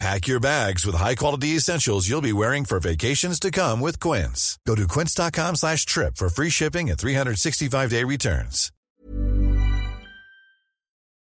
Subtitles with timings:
[0.00, 4.58] Pack your bags with high-quality essentials you'll be wearing for vacations to come with Quince.
[4.66, 8.70] Go to quince.com slash trip for free shipping and 365-day returns.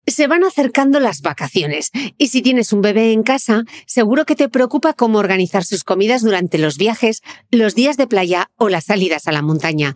[0.05, 4.49] Se van acercando las vacaciones y si tienes un bebé en casa, seguro que te
[4.49, 9.29] preocupa cómo organizar sus comidas durante los viajes, los días de playa o las salidas
[9.29, 9.95] a la montaña.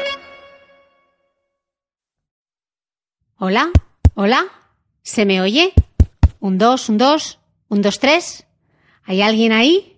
[3.43, 3.71] Hola,
[4.13, 4.45] hola,
[5.01, 5.73] ¿se me oye?
[6.39, 7.39] Un dos, un dos,
[7.69, 8.45] un dos, tres.
[9.03, 9.97] ¿Hay alguien ahí?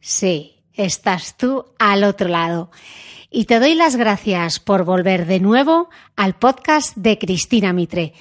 [0.00, 2.72] Sí, estás tú al otro lado.
[3.30, 8.12] Y te doy las gracias por volver de nuevo al podcast de Cristina Mitre.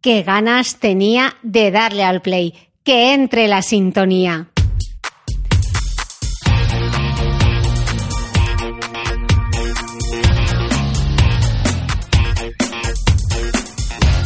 [0.00, 2.54] Qué ganas tenía de darle al play,
[2.84, 4.51] que entre la sintonía.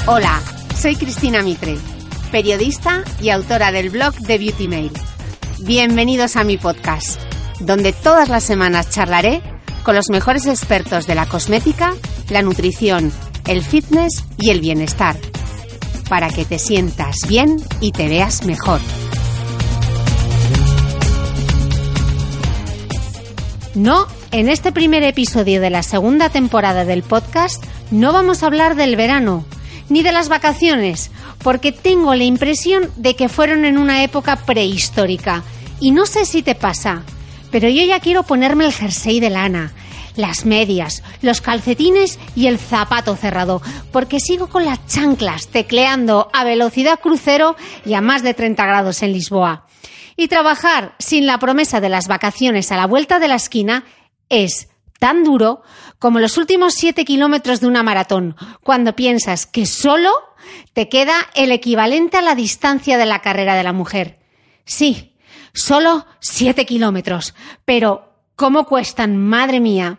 [0.08, 0.40] Hola,
[0.80, 1.76] soy Cristina Mitre,
[2.30, 4.92] periodista y autora del blog de Beauty Mail.
[5.62, 7.20] Bienvenidos a mi podcast,
[7.58, 9.42] donde todas las semanas charlaré
[9.82, 11.92] con los mejores expertos de la cosmética,
[12.30, 13.10] la nutrición,
[13.48, 15.16] el fitness y el bienestar,
[16.08, 18.80] para que te sientas bien y te veas mejor.
[23.74, 28.76] No, en este primer episodio de la segunda temporada del podcast no vamos a hablar
[28.76, 29.44] del verano,
[29.88, 31.10] ni de las vacaciones,
[31.42, 35.42] porque tengo la impresión de que fueron en una época prehistórica.
[35.80, 37.02] Y no sé si te pasa,
[37.50, 39.72] pero yo ya quiero ponerme el jersey de lana,
[40.16, 46.44] las medias, los calcetines y el zapato cerrado, porque sigo con las chanclas tecleando a
[46.44, 49.66] velocidad crucero y a más de 30 grados en Lisboa.
[50.16, 53.84] Y trabajar sin la promesa de las vacaciones a la vuelta de la esquina
[54.30, 55.62] es tan duro
[56.06, 60.12] como los últimos siete kilómetros de una maratón, cuando piensas que solo
[60.72, 64.20] te queda el equivalente a la distancia de la carrera de la mujer.
[64.64, 65.16] Sí,
[65.52, 67.34] solo siete kilómetros,
[67.64, 69.98] pero ¿cómo cuestan, madre mía?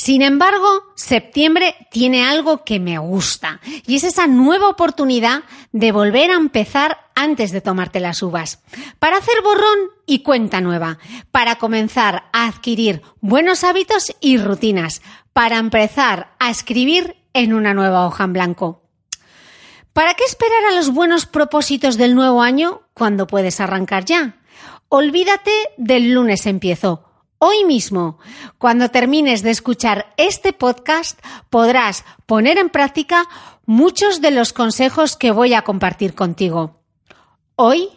[0.00, 5.42] Sin embargo, septiembre tiene algo que me gusta y es esa nueva oportunidad
[5.72, 8.62] de volver a empezar antes de tomarte las uvas,
[9.00, 10.98] para hacer borrón y cuenta nueva,
[11.32, 18.06] para comenzar a adquirir buenos hábitos y rutinas, para empezar a escribir en una nueva
[18.06, 18.84] hoja en blanco.
[19.92, 24.36] ¿Para qué esperar a los buenos propósitos del nuevo año cuando puedes arrancar ya?
[24.88, 27.07] Olvídate del lunes empiezo
[27.40, 28.18] Hoy mismo,
[28.58, 33.28] cuando termines de escuchar este podcast, podrás poner en práctica
[33.64, 36.82] muchos de los consejos que voy a compartir contigo.
[37.54, 37.90] Hoy,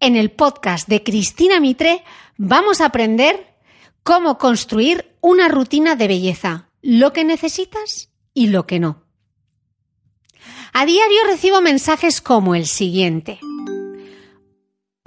[0.00, 2.02] en el podcast de Cristina Mitre,
[2.38, 3.54] vamos a aprender
[4.02, 9.04] cómo construir una rutina de belleza, lo que necesitas y lo que no.
[10.72, 13.38] A diario recibo mensajes como el siguiente.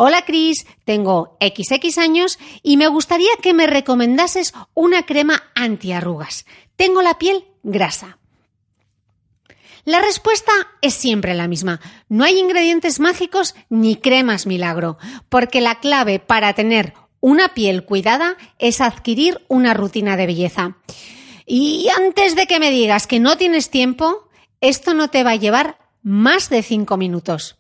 [0.04, 6.48] Hola Cris, tengo XX años y me gustaría que me recomendases una crema antiarrugas.
[6.76, 8.18] Tengo la piel grasa.
[9.86, 11.82] La respuesta es siempre la misma.
[12.10, 14.98] No hay ingredientes mágicos ni cremas milagro,
[15.30, 20.78] porque la clave para tener una piel cuidada es adquirir una rutina de belleza.
[21.46, 24.28] Y antes de que me digas que no tienes tiempo,
[24.62, 27.60] esto no te va a llevar más de cinco minutos.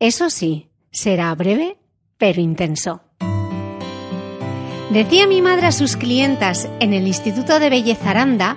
[0.00, 1.78] Eso sí, será breve
[2.18, 3.00] pero intenso.
[4.90, 8.56] Decía mi madre a sus clientas en el Instituto de Belleza Aranda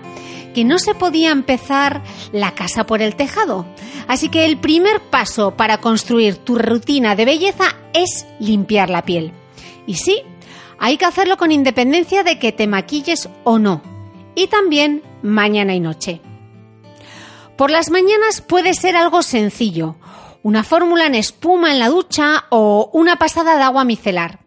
[0.54, 3.66] que no se podía empezar la casa por el tejado.
[4.08, 9.32] Así que el primer paso para construir tu rutina de belleza es limpiar la piel.
[9.88, 10.22] Y sí,
[10.78, 13.82] hay que hacerlo con independencia de que te maquilles o no.
[14.36, 16.22] Y también mañana y noche.
[17.58, 19.96] Por las mañanas puede ser algo sencillo,
[20.46, 24.42] una fórmula en espuma en la ducha o una pasada de agua micelar.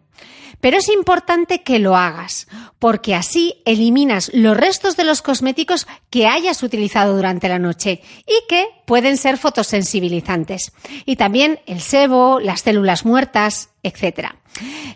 [0.61, 2.47] Pero es importante que lo hagas,
[2.79, 8.47] porque así eliminas los restos de los cosméticos que hayas utilizado durante la noche y
[8.47, 10.71] que pueden ser fotosensibilizantes.
[11.05, 14.29] Y también el sebo, las células muertas, etc.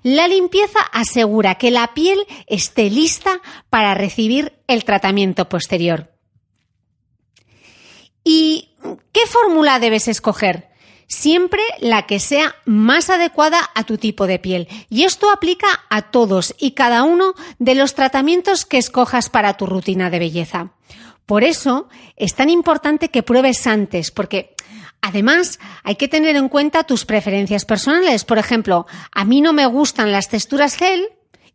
[0.04, 6.14] La limpieza asegura que la piel esté lista para recibir el tratamiento posterior.
[8.24, 8.70] ¿Y
[9.12, 10.72] qué fórmula debes escoger?
[11.14, 14.68] Siempre la que sea más adecuada a tu tipo de piel.
[14.90, 19.66] Y esto aplica a todos y cada uno de los tratamientos que escojas para tu
[19.66, 20.72] rutina de belleza.
[21.26, 21.88] Por eso
[22.18, 24.56] es tan importante que pruebes antes, porque
[25.02, 28.26] además hay que tener en cuenta tus preferencias personales.
[28.26, 31.08] Por ejemplo, a mí no me gustan las texturas gel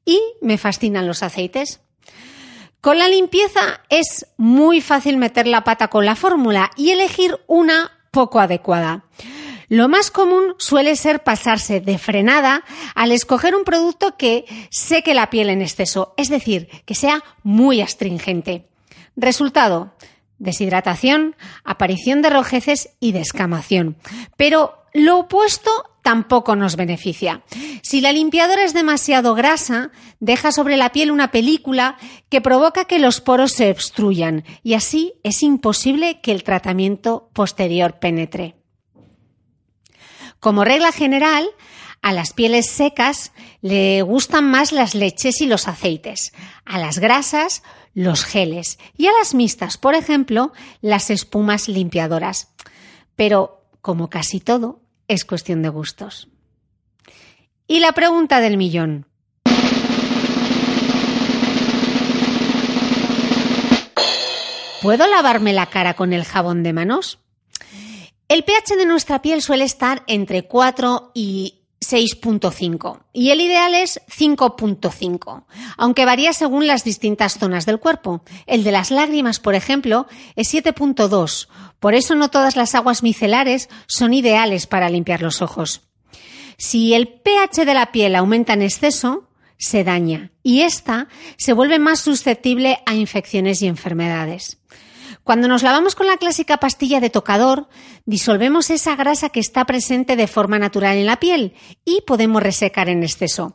[0.05, 1.81] y me fascinan los aceites.
[2.81, 7.91] Con la limpieza es muy fácil meter la pata con la fórmula y elegir una
[8.11, 9.05] poco adecuada.
[9.69, 15.31] Lo más común suele ser pasarse de frenada al escoger un producto que seque la
[15.31, 18.69] piel en exceso, es decir, que sea muy astringente.
[19.15, 19.95] Resultado,
[20.39, 23.97] deshidratación, aparición de rojeces y descamación.
[24.37, 25.71] Pero lo opuesto
[26.03, 27.43] tampoco nos beneficia.
[27.83, 31.99] Si la limpiadora es demasiado grasa, deja sobre la piel una película
[32.31, 37.99] que provoca que los poros se obstruyan y así es imposible que el tratamiento posterior
[37.99, 38.58] penetre.
[40.41, 41.49] Como regla general,
[42.01, 46.33] a las pieles secas le gustan más las leches y los aceites,
[46.65, 47.63] a las grasas
[47.95, 52.55] los geles y a las mixtas, por ejemplo, las espumas limpiadoras.
[53.17, 56.29] Pero, como casi todo, es cuestión de gustos.
[57.67, 59.07] Y la pregunta del millón.
[64.81, 67.19] ¿Puedo lavarme la cara con el jabón de manos?
[68.29, 74.03] El pH de nuestra piel suele estar entre 4 y 6.5 y el ideal es
[74.07, 75.45] 5.5,
[75.79, 78.23] aunque varía según las distintas zonas del cuerpo.
[78.47, 81.49] El de las lágrimas, por ejemplo, es 7.2,
[81.79, 85.89] por eso no todas las aguas micelares son ideales para limpiar los ojos.
[86.59, 91.09] Si el pH de la piel aumenta en exceso, se daña y ésta
[91.39, 94.58] se vuelve más susceptible a infecciones y enfermedades.
[95.29, 97.69] Cuando nos lavamos con la clásica pastilla de tocador,
[98.07, 101.53] disolvemos esa grasa que está presente de forma natural en la piel
[101.85, 103.55] y podemos resecar en exceso.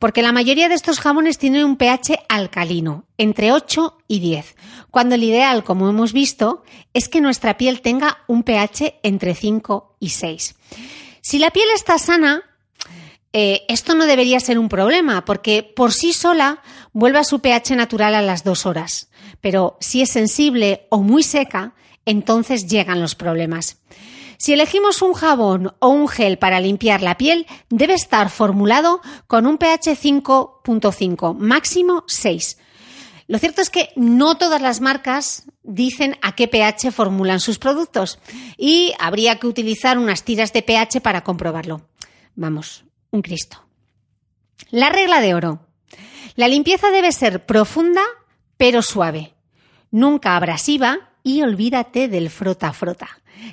[0.00, 4.56] Porque la mayoría de estos jabones tienen un pH alcalino, entre 8 y 10,
[4.90, 6.64] cuando el ideal, como hemos visto,
[6.94, 10.56] es que nuestra piel tenga un pH entre 5 y 6.
[11.20, 12.42] Si la piel está sana,
[13.32, 16.60] eh, esto no debería ser un problema, porque por sí sola
[16.92, 19.10] vuelve a su pH natural a las dos horas
[19.44, 21.74] pero si es sensible o muy seca,
[22.06, 23.76] entonces llegan los problemas.
[24.38, 29.46] Si elegimos un jabón o un gel para limpiar la piel, debe estar formulado con
[29.46, 32.56] un pH 5.5, máximo 6.
[33.26, 38.20] Lo cierto es que no todas las marcas dicen a qué pH formulan sus productos
[38.56, 41.82] y habría que utilizar unas tiras de pH para comprobarlo.
[42.34, 43.62] Vamos, un Cristo.
[44.70, 45.66] La regla de oro.
[46.34, 48.00] La limpieza debe ser profunda
[48.56, 49.33] pero suave
[49.94, 53.08] nunca abrasiva y olvídate del frota frota.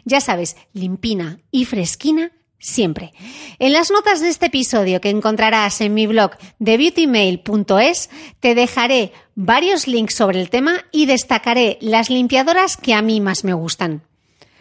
[0.05, 3.13] Ya sabes, limpina y fresquina siempre.
[3.59, 9.13] En las notas de este episodio que encontrarás en mi blog de beautymail.es te dejaré
[9.35, 14.01] varios links sobre el tema y destacaré las limpiadoras que a mí más me gustan.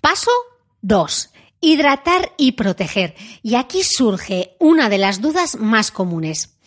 [0.02, 0.30] Paso
[0.82, 1.30] 2.
[1.62, 3.14] Hidratar y proteger.
[3.42, 6.58] Y aquí surge una de las dudas más comunes.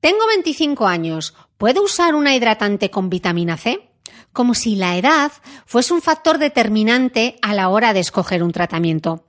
[0.00, 1.34] Tengo 25 años.
[1.58, 3.89] ¿Puedo usar una hidratante con vitamina C?
[4.32, 5.32] Como si la edad
[5.66, 9.26] fuese un factor determinante a la hora de escoger un tratamiento.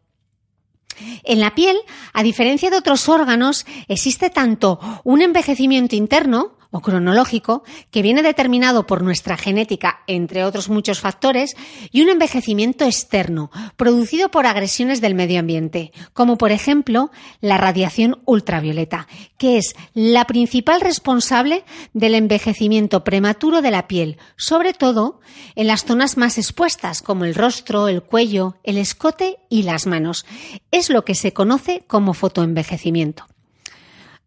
[1.23, 1.77] En la piel,
[2.13, 8.87] a diferencia de otros órganos, existe tanto un envejecimiento interno, o cronológico que viene determinado
[8.87, 11.55] por nuestra genética, entre otros muchos factores,
[11.91, 17.11] y un envejecimiento externo, producido por agresiones del medio ambiente, como por ejemplo
[17.41, 21.63] la radiación ultravioleta, que es la principal responsable
[21.93, 25.19] del envejecimiento prematuro de la piel, sobre todo
[25.55, 30.25] en las zonas más expuestas, como el rostro, el cuello, el escote y las manos.
[30.71, 33.25] Es lo que se conoce como fotoenvejecimiento.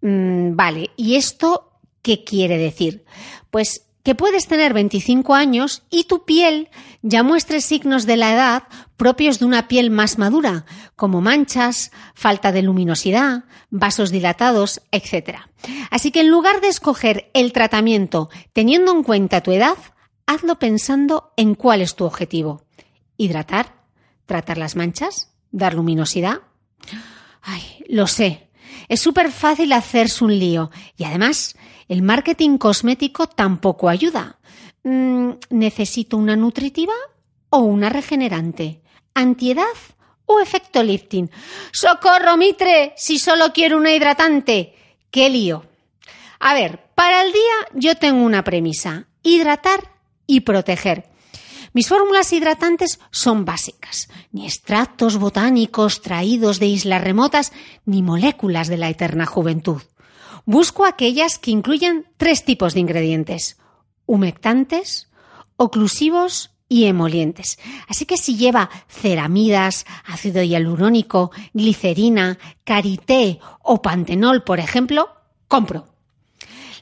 [0.02, 1.73] Mm, vale, y esto
[2.04, 3.06] ¿Qué quiere decir?
[3.50, 6.68] Pues que puedes tener 25 años y tu piel
[7.00, 8.64] ya muestre signos de la edad
[8.98, 15.38] propios de una piel más madura, como manchas, falta de luminosidad, vasos dilatados, etc.
[15.90, 19.78] Así que en lugar de escoger el tratamiento teniendo en cuenta tu edad,
[20.26, 22.66] hazlo pensando en cuál es tu objetivo.
[23.16, 23.86] Hidratar,
[24.26, 26.42] tratar las manchas, dar luminosidad.
[27.40, 28.50] Ay, lo sé.
[28.90, 31.56] Es súper fácil hacerse un lío y además
[31.88, 34.38] el marketing cosmético tampoco ayuda.
[34.82, 36.94] Mm, ¿Necesito una nutritiva
[37.50, 38.82] o una regenerante?
[39.14, 39.64] ¿Antiedad
[40.26, 41.30] o efecto lifting?
[41.72, 42.92] ¡Socorro, Mitre!
[42.96, 44.74] Si solo quiero una hidratante.
[45.10, 45.64] ¡Qué lío!
[46.40, 49.06] A ver, para el día yo tengo una premisa.
[49.22, 49.92] Hidratar
[50.26, 51.10] y proteger.
[51.72, 57.52] Mis fórmulas hidratantes son básicas, ni extractos botánicos traídos de islas remotas,
[57.84, 59.82] ni moléculas de la eterna juventud.
[60.46, 63.58] Busco aquellas que incluyan tres tipos de ingredientes,
[64.06, 65.08] humectantes,
[65.56, 67.58] oclusivos y emolientes.
[67.88, 75.08] Así que si lleva ceramidas, ácido hialurónico, glicerina, karité o pantenol, por ejemplo,
[75.48, 75.86] compro.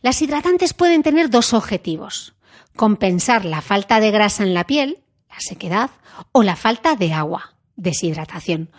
[0.03, 2.35] Las hidratantes pueden tener dos objetivos.
[2.75, 5.91] Compensar la falta de grasa en la piel, la sequedad,
[6.33, 8.71] o la falta de agua, deshidratación.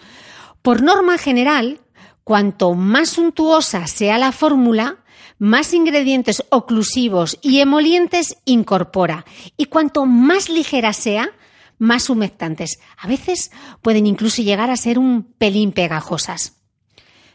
[0.62, 1.80] Por norma general,
[2.24, 5.03] Cuanto más suntuosa sea la fórmula,
[5.39, 9.25] más ingredientes oclusivos y emolientes incorpora.
[9.58, 11.32] Y cuanto más ligera sea,
[11.80, 12.80] más humectantes.
[12.98, 13.51] A veces
[13.82, 16.62] pueden incluso llegar a ser un pelín pegajosas.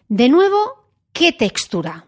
[0.09, 2.07] De nuevo, ¿qué textura?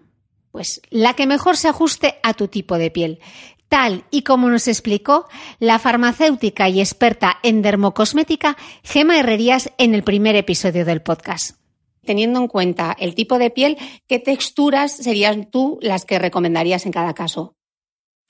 [0.50, 3.20] Pues la que mejor se ajuste a tu tipo de piel.
[3.68, 10.02] Tal y como nos explicó la farmacéutica y experta en dermocosmética Gema Herrerías en el
[10.02, 11.59] primer episodio del podcast
[12.04, 13.76] teniendo en cuenta el tipo de piel,
[14.06, 17.56] ¿qué texturas serían tú las que recomendarías en cada caso?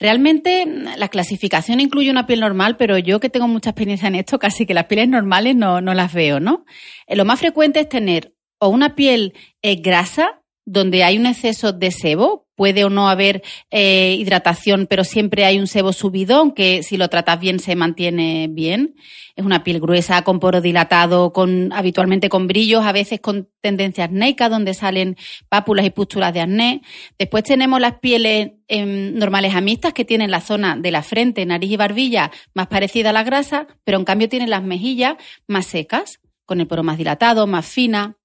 [0.01, 0.65] Realmente
[0.97, 4.65] la clasificación incluye una piel normal, pero yo que tengo mucha experiencia en esto, casi
[4.65, 6.65] que las pieles normales no, las veo, ¿no?
[7.05, 10.40] Eh, lo más frecuente es tener o una piel eh, grasa,
[10.71, 15.59] donde hay un exceso de sebo, puede o no haber eh, hidratación, pero siempre hay
[15.59, 18.95] un sebo subido, que si lo tratas bien se mantiene bien.
[19.35, 24.05] Es una piel gruesa, con poro dilatado, con, habitualmente con brillos, a veces con tendencia
[24.05, 25.17] acnéica, donde salen
[25.49, 26.81] pápulas y pústulas de acné.
[27.19, 31.45] Después tenemos las pieles em, normales a mixtas, que tienen la zona de la frente,
[31.45, 35.15] nariz y barbilla más parecida a la grasa, pero en cambio tienen las mejillas
[35.47, 38.17] más secas, con el poro más dilatado, más fina.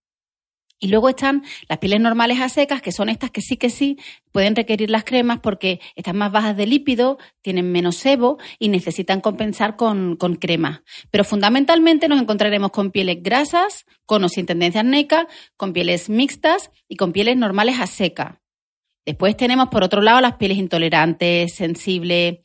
[0.79, 3.99] Y luego están las pieles normales a secas, que son estas que sí que sí
[4.31, 9.23] pueden requerir las cremas porque están más bajas de lípido, tienen menos sebo y necesitan
[9.23, 10.85] compensar con, con crema.
[11.11, 16.71] Pero fundamentalmente nos encontraremos con pieles grasas, con o sin tendencia acnéica, con pieles mixtas
[16.89, 18.43] y con pieles normales a seca.
[19.07, 22.41] Después tenemos, por otro lado, las pieles intolerantes, sensibles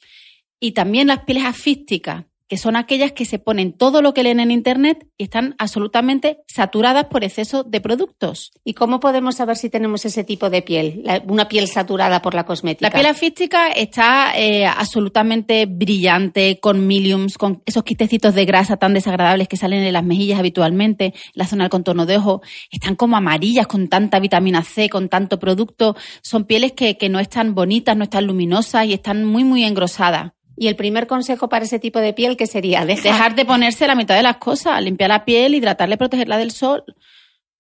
[0.60, 4.42] y también las pieles afísticas, que son aquellas que se ponen todo lo que leen
[4.42, 8.52] en Internet y están absolutamente saturadas por exceso de productos.
[8.66, 12.46] ¿Y cómo podemos saber si tenemos ese tipo de piel, una piel saturada por la
[12.46, 12.90] cosmética?
[12.90, 18.94] La piel afística está eh, absolutamente brillante, con miliums, con esos quitecitos de grasa tan
[18.94, 22.42] desagradables que salen en las mejillas habitualmente, la zona del contorno de ojo.
[22.70, 25.96] Están como amarillas con tanta vitamina C, con tanto producto.
[26.22, 30.34] Son pieles que, que no están bonitas, no están luminosas y están muy, muy engrosadas.
[30.62, 32.86] Y el primer consejo para ese tipo de piel, que sería?
[32.86, 33.34] Dejar...
[33.34, 36.84] de ponerse la mitad de las cosas, limpiar la piel, hidratarla y protegerla del sol,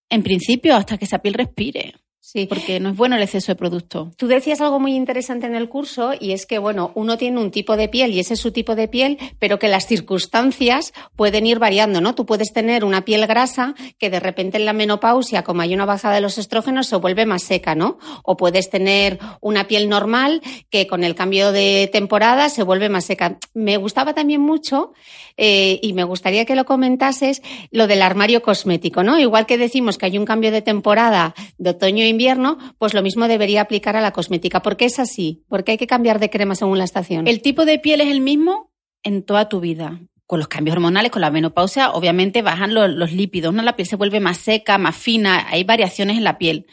[0.07, 1.95] en principio, hasta que esa piel respire.
[2.23, 2.45] Sí.
[2.45, 4.11] Porque no es bueno el exceso de producto.
[4.15, 7.49] Tú decías algo muy interesante en el curso y es que, bueno, uno tiene un
[7.49, 11.47] tipo de piel y ese es su tipo de piel, pero que las circunstancias pueden
[11.47, 12.13] ir variando, ¿no?
[12.13, 15.85] Tú puedes tener una piel grasa que de repente en la menopausia, como hay una
[15.85, 17.97] bajada de los estrógenos, se vuelve más seca, ¿no?
[18.23, 23.05] O puedes tener una piel normal que con el cambio de temporada se vuelve más
[23.05, 23.39] seca.
[23.55, 24.93] Me gustaba también mucho
[25.37, 29.19] eh, y me gustaría que lo comentases lo del armario cosmético, ¿no?
[29.19, 33.01] Igual que decimos que hay un cambio de temporada de otoño e invierno, pues lo
[33.01, 34.61] mismo debería aplicar a la cosmética.
[34.61, 35.43] ¿Por qué es así?
[35.47, 37.27] ¿Por qué hay que cambiar de crema según la estación?
[37.27, 38.71] El tipo de piel es el mismo
[39.03, 39.99] en toda tu vida
[40.31, 43.61] con los cambios hormonales, con la menopausia, obviamente bajan los, lípidos, ¿no?
[43.63, 46.67] La piel se vuelve más seca, más fina, hay variaciones en la piel.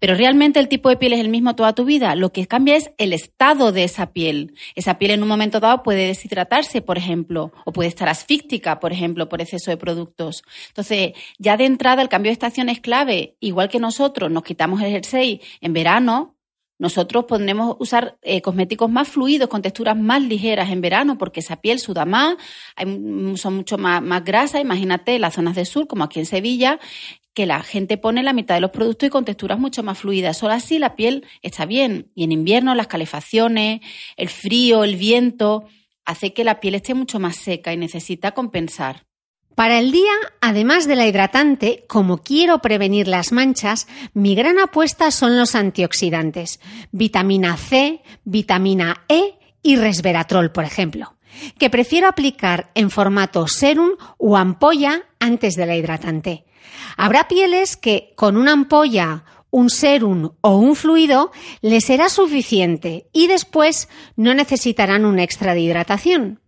[0.00, 2.16] Pero realmente el tipo de piel es el mismo toda tu vida.
[2.16, 4.54] Lo que cambia es el estado de esa piel.
[4.74, 8.92] Esa piel en un momento dado puede deshidratarse, por ejemplo, o puede estar asfíctica, por
[8.92, 10.42] ejemplo, por exceso de productos.
[10.70, 13.36] Entonces, ya de entrada el cambio de estación es clave.
[13.38, 16.33] Igual que nosotros nos quitamos el jersey en verano,
[16.78, 21.60] nosotros podremos usar eh, cosméticos más fluidos, con texturas más ligeras en verano, porque esa
[21.60, 22.36] piel suda más,
[22.74, 22.86] hay,
[23.36, 24.60] son mucho más, más grasas.
[24.60, 26.80] Imagínate las zonas de sur, como aquí en Sevilla,
[27.32, 30.38] que la gente pone la mitad de los productos y con texturas mucho más fluidas.
[30.38, 32.10] Solo así la piel está bien.
[32.14, 33.80] Y en invierno las calefacciones,
[34.16, 35.64] el frío, el viento,
[36.04, 39.06] hace que la piel esté mucho más seca y necesita compensar.
[39.54, 45.12] Para el día, además de la hidratante, como quiero prevenir las manchas, mi gran apuesta
[45.12, 51.16] son los antioxidantes, vitamina C, vitamina E y resveratrol, por ejemplo,
[51.58, 56.44] que prefiero aplicar en formato serum o ampolla antes de la hidratante.
[56.96, 61.30] Habrá pieles que con una ampolla, un serum o un fluido
[61.60, 66.40] les será suficiente y después no necesitarán un extra de hidratación.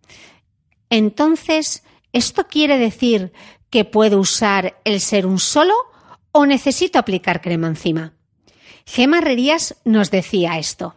[0.90, 3.32] Entonces, ¿esto quiere decir
[3.70, 5.74] que puedo usar el serum solo
[6.32, 8.14] o necesito aplicar crema encima?
[8.86, 10.96] Gema Herrerías nos decía esto.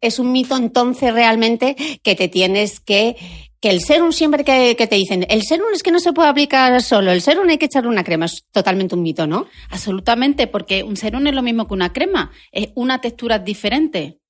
[0.00, 3.16] Es un mito entonces realmente que te tienes que
[3.64, 6.82] que el serum siempre que, te dicen, el serum es que no se puede aplicar
[6.82, 9.46] solo, el serum hay que echarle una crema, es totalmente un mito, ¿no?
[9.70, 14.20] Absolutamente, porque un serum es lo mismo que una crema, es una textura diferente.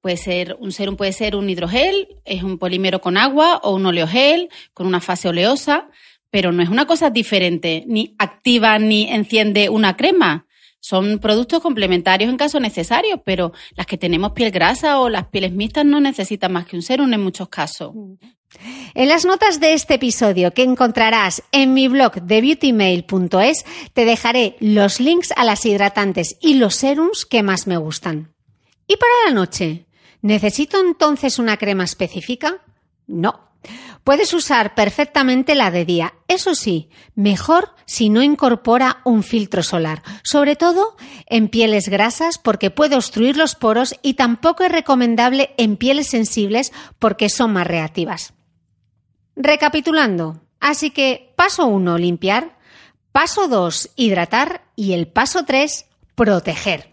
[0.00, 3.84] Puede ser, un serum puede ser un hidrogel, es un polímero con agua o un
[3.84, 5.90] oleogel con una fase oleosa,
[6.30, 10.46] pero no es una cosa diferente, ni activa ni enciende una crema.
[10.80, 15.52] Son productos complementarios en caso necesario, pero las que tenemos piel grasa o las pieles
[15.52, 17.92] mixtas no necesitan más que un serum en muchos casos.
[18.94, 24.56] En las notas de este episodio que encontrarás en mi blog de beautymail.es te dejaré
[24.60, 28.34] los links a las hidratantes y los serums que más me gustan.
[28.86, 29.86] ¿Y para la noche?
[30.22, 32.62] ¿Necesito entonces una crema específica?
[33.06, 33.50] No.
[34.04, 36.14] Puedes usar perfectamente la de día.
[36.26, 40.96] Eso sí, mejor si no incorpora un filtro solar, sobre todo
[41.26, 46.72] en pieles grasas porque puede obstruir los poros y tampoco es recomendable en pieles sensibles
[46.98, 48.32] porque son más reactivas.
[49.36, 52.58] Recapitulando, así que paso 1, limpiar,
[53.12, 56.89] paso 2, hidratar y el paso 3, proteger.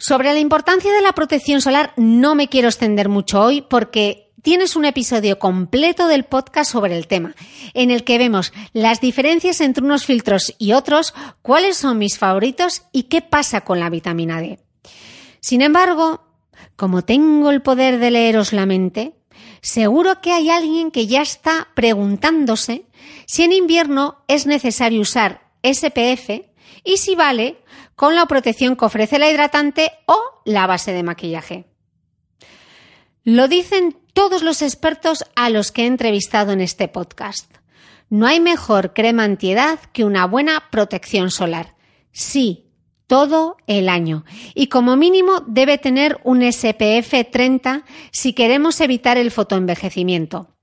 [0.00, 4.74] Sobre la importancia de la protección solar no me quiero extender mucho hoy porque tienes
[4.74, 7.34] un episodio completo del podcast sobre el tema,
[7.74, 12.84] en el que vemos las diferencias entre unos filtros y otros, cuáles son mis favoritos
[12.92, 14.58] y qué pasa con la vitamina D.
[15.40, 16.24] Sin embargo,
[16.76, 19.20] como tengo el poder de leeros la mente,
[19.62, 22.86] Seguro que hay alguien que ya está preguntándose
[23.26, 26.30] si en invierno es necesario usar SPF
[26.82, 27.58] y si vale
[28.00, 31.66] con la protección que ofrece la hidratante o la base de maquillaje.
[33.24, 37.54] Lo dicen todos los expertos a los que he entrevistado en este podcast.
[38.08, 41.74] No hay mejor crema antiedad que una buena protección solar.
[42.10, 42.70] Sí,
[43.06, 49.30] todo el año y como mínimo debe tener un SPF 30 si queremos evitar el
[49.30, 50.56] fotoenvejecimiento.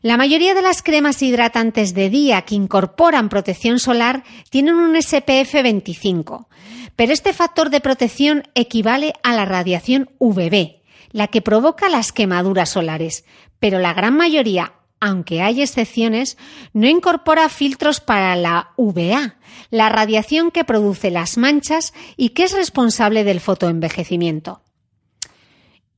[0.00, 5.54] La mayoría de las cremas hidratantes de día que incorporan protección solar tienen un SPF
[5.54, 6.48] 25,
[6.94, 12.70] pero este factor de protección equivale a la radiación UVB, la que provoca las quemaduras
[12.70, 13.24] solares,
[13.58, 16.36] pero la gran mayoría aunque hay excepciones,
[16.72, 19.36] no incorpora filtros para la UVA,
[19.70, 24.60] la radiación que produce las manchas y que es responsable del fotoenvejecimiento.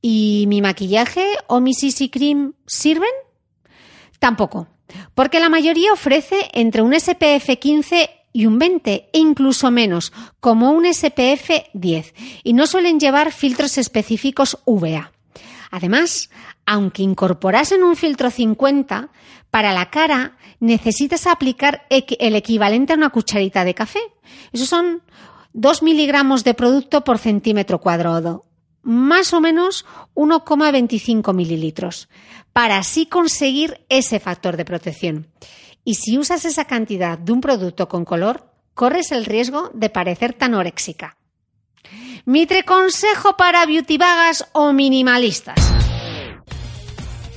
[0.01, 3.09] ¿Y mi maquillaje o mi CC Cream sirven?
[4.21, 4.67] Tampoco,
[5.15, 10.73] porque la mayoría ofrece entre un SPF 15 y un 20 e incluso menos, como
[10.73, 15.11] un SPF 10, y no suelen llevar filtros específicos UVA.
[15.71, 16.29] Además,
[16.67, 19.09] aunque incorporasen un filtro 50,
[19.49, 24.01] para la cara necesitas aplicar el equivalente a una cucharita de café.
[24.51, 25.01] Esos son
[25.53, 28.45] 2 miligramos de producto por centímetro cuadrado,
[28.83, 32.07] más o menos 1,25 mililitros,
[32.53, 35.27] para así conseguir ese factor de protección.
[35.83, 40.33] Y si usas esa cantidad de un producto con color, corres el riesgo de parecer
[40.33, 41.17] tan oréxica.
[42.25, 45.59] Mitre consejo para beauty vagas o minimalistas.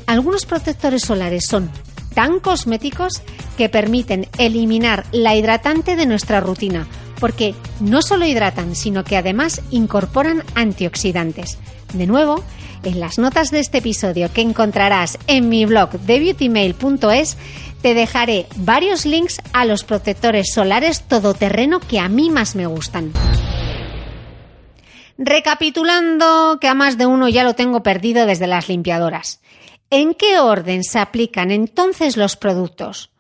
[0.07, 1.71] Algunos protectores solares son
[2.15, 3.23] tan cosméticos
[3.57, 6.87] que permiten eliminar la hidratante de nuestra rutina,
[7.19, 11.59] porque no solo hidratan, sino que además incorporan antioxidantes.
[11.95, 12.43] De nuevo,
[12.83, 17.37] en las notas de este episodio que encontrarás en mi blog de beautymail.es,
[17.83, 23.13] te dejaré varios links a los protectores solares todoterreno que a mí más me gustan.
[25.17, 29.41] Recapitulando, que a más de uno ya lo tengo perdido desde las limpiadoras.
[29.91, 33.13] ¿En qué orden se aplican entonces los productos?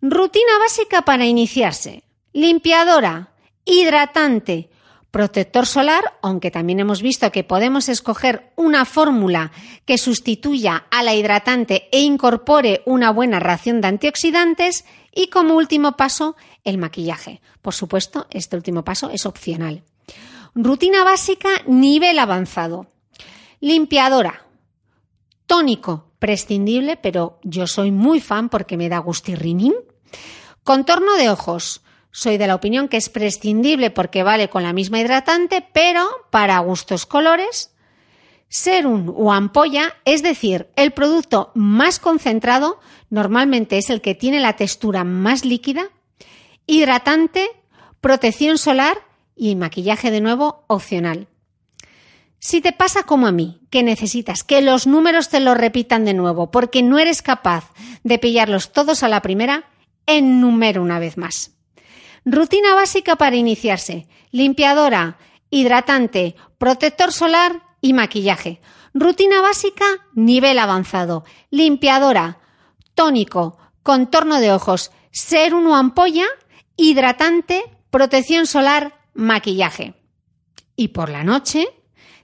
[0.00, 2.04] Rutina básica para iniciarse.
[2.32, 3.30] Limpiadora,
[3.64, 4.70] hidratante,
[5.16, 9.50] protector solar, aunque también hemos visto que podemos escoger una fórmula
[9.86, 15.96] que sustituya a la hidratante e incorpore una buena ración de antioxidantes y como último
[15.96, 17.40] paso, el maquillaje.
[17.62, 19.84] Por supuesto, este último paso es opcional.
[20.54, 22.86] Rutina básica, nivel avanzado.
[23.60, 24.44] Limpiadora.
[25.46, 29.72] Tónico, prescindible, pero yo soy muy fan porque me da gustirrinín.
[30.62, 31.80] Contorno de ojos.
[32.16, 36.58] Soy de la opinión que es prescindible porque vale con la misma hidratante, pero para
[36.60, 37.74] gustos colores.
[38.48, 44.54] Serum o ampolla, es decir, el producto más concentrado, normalmente es el que tiene la
[44.54, 45.90] textura más líquida.
[46.66, 47.50] Hidratante,
[48.00, 48.96] protección solar
[49.36, 51.28] y maquillaje de nuevo opcional.
[52.38, 56.14] Si te pasa como a mí, que necesitas que los números te lo repitan de
[56.14, 57.74] nuevo porque no eres capaz
[58.04, 59.68] de pillarlos todos a la primera,
[60.06, 61.55] enumero una vez más.
[62.28, 64.08] Rutina básica para iniciarse.
[64.32, 65.16] Limpiadora,
[65.48, 68.60] hidratante, protector solar y maquillaje.
[68.92, 71.24] Rutina básica, nivel avanzado.
[71.50, 72.40] Limpiadora,
[72.96, 76.26] tónico, contorno de ojos, ser uno ampolla,
[76.76, 79.94] hidratante, protección solar, maquillaje.
[80.74, 81.68] Y por la noche,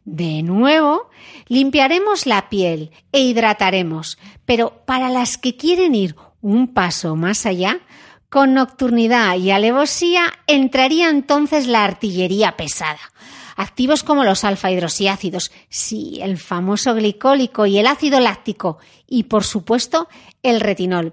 [0.04, 1.10] de nuevo,
[1.46, 4.18] limpiaremos la piel e hidrataremos.
[4.46, 7.78] Pero para las que quieren ir un paso más allá,
[8.32, 12.98] con nocturnidad y alevosía entraría entonces la artillería pesada.
[13.56, 20.08] Activos como los alfa-hidroxiácidos, sí, el famoso glicólico y el ácido láctico, y por supuesto
[20.42, 21.12] el retinol.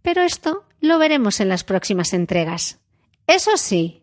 [0.00, 2.78] Pero esto lo veremos en las próximas entregas.
[3.26, 4.02] Eso sí,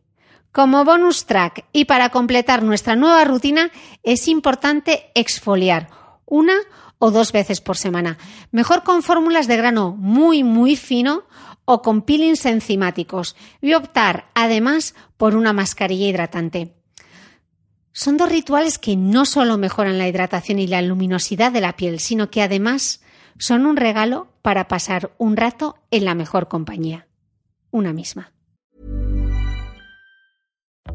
[0.52, 3.72] como bonus track y para completar nuestra nueva rutina
[4.04, 5.90] es importante exfoliar
[6.28, 6.54] una
[7.00, 8.20] o dos veces por semana,
[8.52, 11.24] mejor con fórmulas de grano muy muy fino
[11.66, 16.74] o con peelings enzimáticos y optar además por una mascarilla hidratante.
[17.92, 22.00] Son dos rituales que no solo mejoran la hidratación y la luminosidad de la piel,
[22.00, 23.02] sino que además
[23.40, 27.08] son un regalo para pasar un rato en la mejor compañía,
[27.72, 28.32] una misma.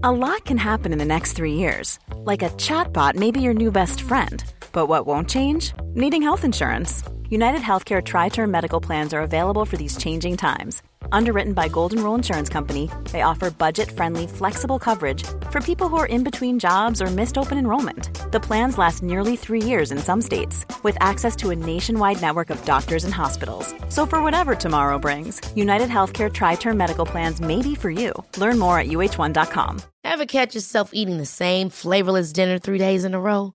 [0.03, 3.71] A lot can happen in the next three years, like a chatbot may your new
[3.71, 4.43] best friend.
[4.73, 5.73] But what won't change?
[5.95, 7.03] Needing health insurance.
[7.29, 10.83] United Healthcare Tri Term Medical Plans are available for these changing times.
[11.13, 15.97] Underwritten by Golden Rule Insurance Company, they offer budget friendly, flexible coverage for people who
[15.97, 18.11] are in between jobs or missed open enrollment.
[18.33, 22.51] The plans last nearly three years in some states, with access to a nationwide network
[22.51, 23.75] of doctors and hospitals.
[23.89, 28.13] So, for whatever tomorrow brings, United Healthcare Tri Term Medical Plans may be for you.
[28.39, 29.83] Learn more at uh1.com.
[30.03, 33.55] Ever catch yourself eating the same flavorless dinner three days in a row?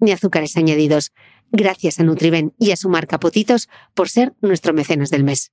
[0.00, 1.12] ni azúcares añadidos.
[1.52, 5.52] Gracias a Nutriben y a su marca Potitos por ser nuestro mecenas del mes.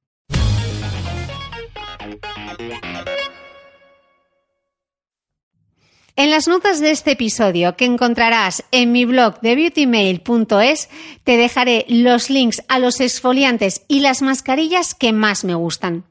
[6.20, 10.90] En las notas de este episodio que encontrarás en mi blog de beautymail.es
[11.24, 16.06] te dejaré los links a los exfoliantes y las mascarillas que más me gustan.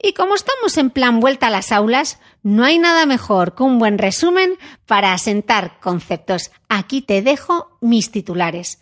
[0.00, 3.78] Y como estamos en plan vuelta a las aulas, no hay nada mejor que un
[3.78, 6.50] buen resumen para asentar conceptos.
[6.68, 8.80] Aquí te dejo mis titulares.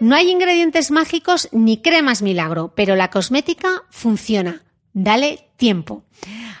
[0.00, 4.62] No hay ingredientes mágicos ni cremas milagro, pero la cosmética funciona.
[4.94, 6.04] Dale tiempo.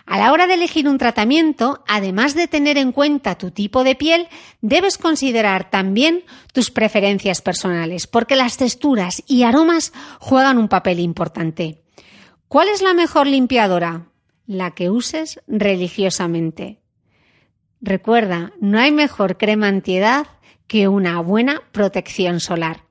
[0.06, 3.94] A la hora de elegir un tratamiento, además de tener en cuenta tu tipo de
[3.94, 4.28] piel,
[4.60, 11.82] debes considerar también tus preferencias personales, porque las texturas y aromas juegan un papel importante.
[12.48, 14.08] ¿Cuál es la mejor limpiadora?
[14.46, 16.80] La que uses religiosamente.
[17.80, 20.26] Recuerda, no hay mejor crema antiedad
[20.66, 22.84] que una buena protección solar.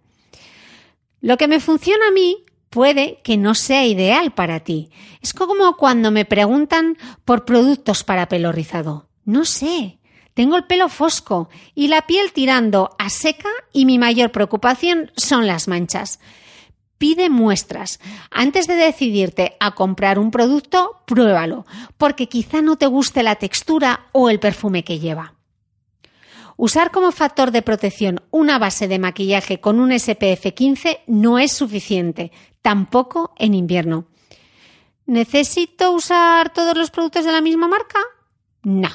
[1.19, 4.89] Lo que me funciona a mí puede que no sea ideal para ti.
[5.21, 9.09] Es como cuando me preguntan por productos para pelo rizado.
[9.25, 9.99] No sé.
[10.33, 15.45] Tengo el pelo fosco y la piel tirando a seca y mi mayor preocupación son
[15.45, 16.19] las manchas.
[16.97, 17.99] Pide muestras.
[18.31, 21.65] Antes de decidirte a comprar un producto, pruébalo,
[21.97, 25.35] porque quizá no te guste la textura o el perfume que lleva.
[26.63, 31.53] Usar como factor de protección una base de maquillaje con un SPF 15 no es
[31.53, 34.05] suficiente, tampoco en invierno.
[35.07, 37.97] ¿Necesito usar todos los productos de la misma marca?
[38.61, 38.89] No.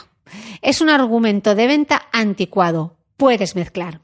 [0.63, 2.99] Es un argumento de venta anticuado.
[3.17, 4.01] Puedes mezclar.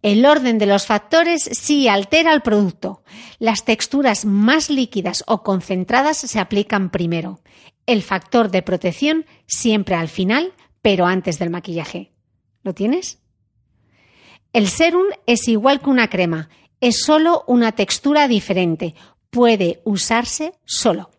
[0.00, 3.02] El orden de los factores sí altera el producto.
[3.40, 7.40] Las texturas más líquidas o concentradas se aplican primero.
[7.86, 12.12] El factor de protección siempre al final, pero antes del maquillaje.
[12.62, 13.18] ¿Lo tienes?
[14.52, 16.48] El serum es igual que una crema,
[16.80, 18.94] es solo una textura diferente,
[19.30, 21.10] puede usarse solo.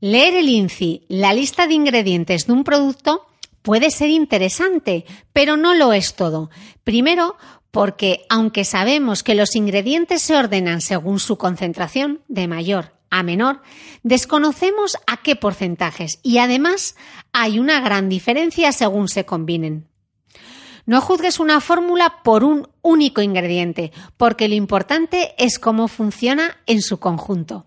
[0.00, 3.26] Leer el INCI, la lista de ingredientes de un producto,
[3.62, 6.50] puede ser interesante, pero no lo es todo.
[6.84, 7.36] Primero,
[7.72, 13.60] porque aunque sabemos que los ingredientes se ordenan según su concentración, de mayor a menor,
[14.02, 16.94] desconocemos a qué porcentajes y además
[17.32, 19.87] hay una gran diferencia según se combinen.
[20.88, 26.80] No juzgues una fórmula por un único ingrediente, porque lo importante es cómo funciona en
[26.80, 27.66] su conjunto.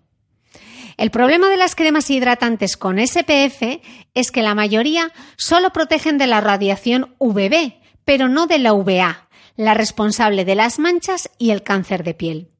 [0.97, 3.79] El problema de las cremas hidratantes con SPF
[4.15, 9.29] es que la mayoría solo protegen de la radiación UVB, pero no de la UVA,
[9.55, 12.50] la responsable de las manchas y el cáncer de piel.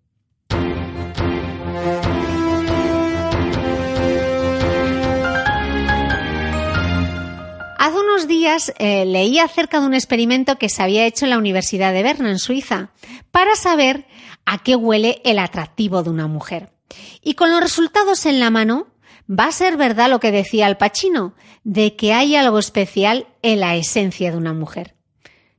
[8.11, 11.93] Unos días eh, leí acerca de un experimento que se había hecho en la Universidad
[11.93, 12.91] de Berna, en Suiza,
[13.31, 14.05] para saber
[14.45, 16.73] a qué huele el atractivo de una mujer.
[17.21, 18.87] Y con los resultados en la mano,
[19.29, 23.61] va a ser verdad lo que decía el Pachino, de que hay algo especial en
[23.61, 24.95] la esencia de una mujer.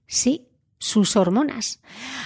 [0.06, 0.48] Sí,
[0.82, 1.78] sus hormonas.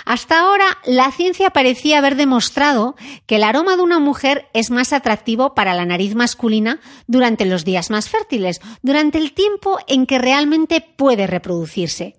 [0.07, 4.95] Hasta ahora, la ciencia parecía haber demostrado que el aroma de una mujer es más
[4.95, 10.19] atractivo para la nariz masculina durante los días más fértiles, durante el tiempo en que
[10.19, 12.17] realmente puede reproducirse.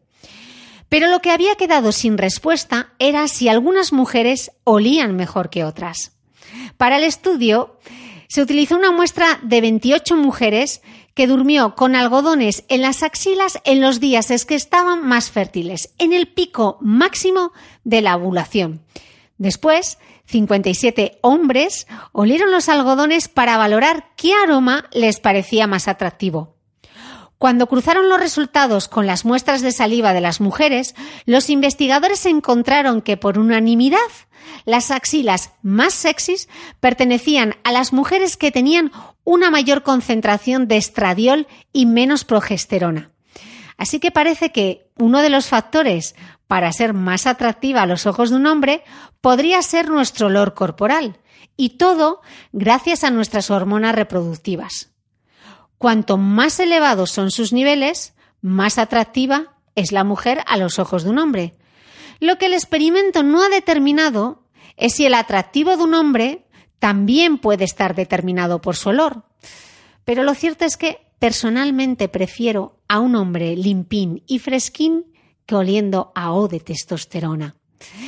[0.89, 6.12] Pero lo que había quedado sin respuesta era si algunas mujeres olían mejor que otras.
[6.78, 7.80] Para el estudio,
[8.28, 10.82] se utilizó una muestra de 28 mujeres
[11.13, 15.94] que durmió con algodones en las axilas en los días en que estaban más fértiles,
[15.98, 18.82] en el pico máximo de la ovulación.
[19.38, 26.56] Después, 57 hombres olieron los algodones para valorar qué aroma les parecía más atractivo.
[27.38, 33.02] Cuando cruzaron los resultados con las muestras de saliva de las mujeres, los investigadores encontraron
[33.02, 34.00] que por unanimidad
[34.66, 38.92] las axilas más sexys pertenecían a las mujeres que tenían
[39.24, 43.12] una mayor concentración de estradiol y menos progesterona.
[43.78, 46.16] Así que parece que uno de los factores
[46.48, 48.84] para ser más atractiva a los ojos de un hombre
[49.22, 51.20] podría ser nuestro olor corporal,
[51.58, 52.22] y todo
[52.54, 54.92] gracias a nuestras hormonas reproductivas.
[55.78, 61.10] Cuanto más elevados son sus niveles, más atractiva es la mujer a los ojos de
[61.10, 61.58] un hombre.
[62.19, 64.43] Lo que el experimento no ha determinado
[64.75, 66.45] es si el atractivo de un hombre
[66.80, 69.23] también puede estar determinado por su olor.
[70.06, 75.06] Pero lo cierto es que personalmente prefiero a un hombre limpín y fresquín
[75.45, 77.56] que oliendo a O de testosterona.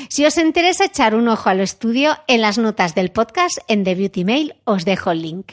[0.10, 3.96] Si os interesa echar un ojo al estudio, en las notas del podcast en The
[3.96, 5.52] Beauty Mail os dejo el link.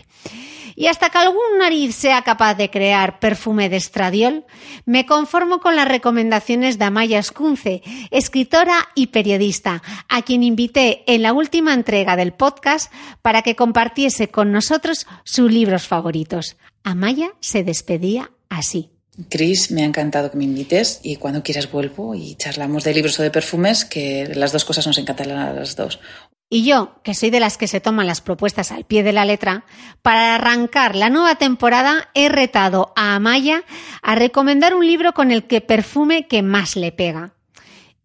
[0.78, 4.44] Y hasta que algún nariz sea capaz de crear perfume de estradiol,
[4.84, 11.22] me conformo con las recomendaciones de Amaya Escunce, escritora y periodista, a quien invité en
[11.22, 16.58] la última entrega del podcast para que compartiese con nosotros sus libros favoritos.
[16.84, 18.95] Amaya se despedía así.
[19.28, 23.18] Cris, me ha encantado que me invites y cuando quieras vuelvo y charlamos de libros
[23.18, 26.00] o de perfumes, que las dos cosas nos encantan a las dos.
[26.48, 29.24] Y yo, que soy de las que se toman las propuestas al pie de la
[29.24, 29.64] letra,
[30.02, 33.64] para arrancar la nueva temporada he retado a Amaya
[34.02, 37.32] a recomendar un libro con el que perfume que más le pega.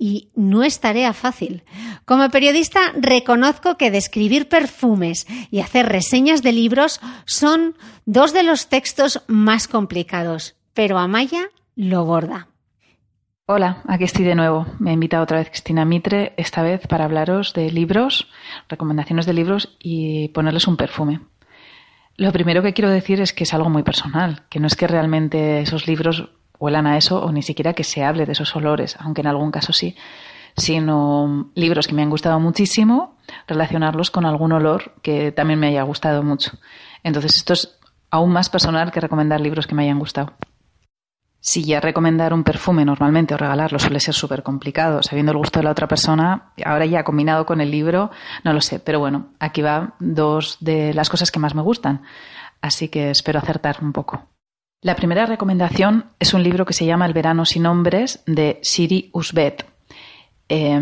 [0.04, 1.64] y no es tarea fácil.
[2.06, 7.76] Como periodista reconozco que describir perfumes y hacer reseñas de libros son
[8.08, 12.48] dos de los textos más complicados, pero Amaya lo borda.
[13.48, 14.66] Hola, aquí estoy de nuevo.
[14.80, 18.30] Me ha invitado otra vez Cristina Mitre, esta vez para hablaros de libros,
[18.70, 21.20] recomendaciones de libros y ponerles un perfume.
[22.16, 24.88] Lo primero que quiero decir es que es algo muy personal, que no es que
[24.88, 26.30] realmente esos libros
[26.60, 29.52] huelan a eso o ni siquiera que se hable de esos olores, aunque en algún
[29.52, 29.96] caso sí,
[30.56, 35.84] sino libros que me han gustado muchísimo, relacionarlos con algún olor que también me haya
[35.84, 36.52] gustado mucho.
[37.04, 37.80] Entonces esto es
[38.12, 40.34] aún más personal que recomendar libros que me hayan gustado.
[41.44, 45.60] Si ya recomendar un perfume normalmente o regalarlo suele ser súper complicado, sabiendo el gusto
[45.60, 48.12] de la otra persona, ahora ya combinado con el libro,
[48.44, 48.80] no lo sé.
[48.80, 52.04] Pero bueno, aquí va dos de las cosas que más me gustan,
[52.62, 54.28] así que espero acertar un poco.
[54.84, 59.10] La primera recomendación es un libro que se llama El verano sin hombres de Siri
[59.12, 59.66] Usbet.
[60.48, 60.80] Eh,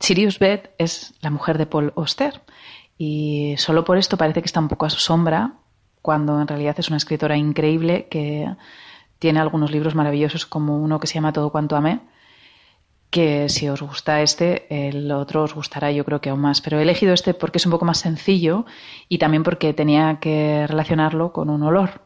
[0.00, 2.42] Siri Usbet es la mujer de Paul Auster
[2.96, 5.52] y solo por esto parece que está un poco a su sombra,
[6.00, 8.48] cuando en realidad es una escritora increíble que
[9.18, 12.00] tiene algunos libros maravillosos como uno que se llama Todo cuanto amé,
[13.10, 16.60] que si os gusta este, el otro os gustará yo creo que aún más.
[16.60, 18.66] Pero he elegido este porque es un poco más sencillo
[19.08, 22.02] y también porque tenía que relacionarlo con un olor.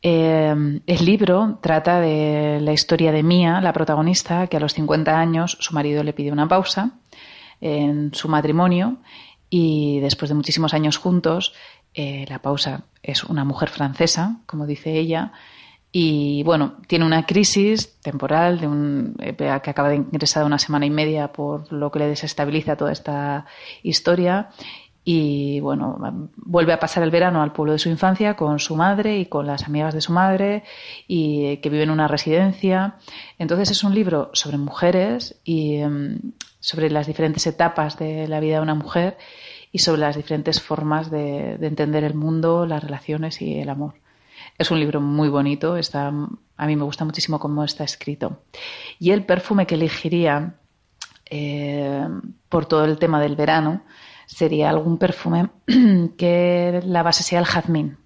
[0.00, 5.18] Eh, el libro trata de la historia de Mía, la protagonista, que a los 50
[5.18, 6.92] años su marido le pide una pausa
[7.60, 8.98] en su matrimonio
[9.50, 11.54] y después de muchísimos años juntos,
[11.94, 15.32] eh, la pausa es una mujer francesa, como dice ella,
[15.90, 20.86] y bueno, tiene una crisis temporal de un, eh, que acaba de ingresar una semana
[20.86, 23.46] y media por lo que le desestabiliza toda esta
[23.82, 24.50] historia
[25.10, 25.96] y bueno,
[26.36, 29.46] vuelve a pasar el verano al pueblo de su infancia con su madre y con
[29.46, 30.64] las amigas de su madre
[31.06, 32.96] y que vive en una residencia.
[33.38, 38.56] Entonces es un libro sobre mujeres y em, sobre las diferentes etapas de la vida
[38.56, 39.16] de una mujer
[39.72, 43.94] y sobre las diferentes formas de, entender el mundo, las relaciones y el amor.
[44.58, 48.42] Es un libro muy bonito, está, a mí me gusta muchísimo cómo está escrito.
[48.98, 50.56] Y el perfume que elegiría
[51.30, 52.08] eh,
[52.48, 53.82] por todo el tema del verano,
[54.26, 55.50] sería algún perfume
[56.16, 57.98] que la base sea el jazmín.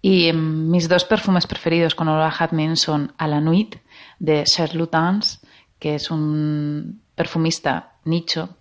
[0.00, 3.76] Y mis dos perfumes preferidos con olor a jazmín son A la Nuit
[4.20, 5.40] de Cher Lutens,
[5.78, 8.56] que es un perfumista nicho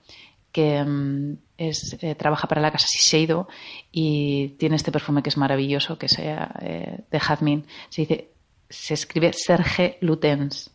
[0.57, 3.47] que mm, eh, trabaja para la casa Shiseido
[3.91, 7.67] y tiene este perfume que es maravilloso, que sea eh, de jazmín.
[7.89, 8.31] Se dice,
[8.67, 10.71] se escribe Serge Lutens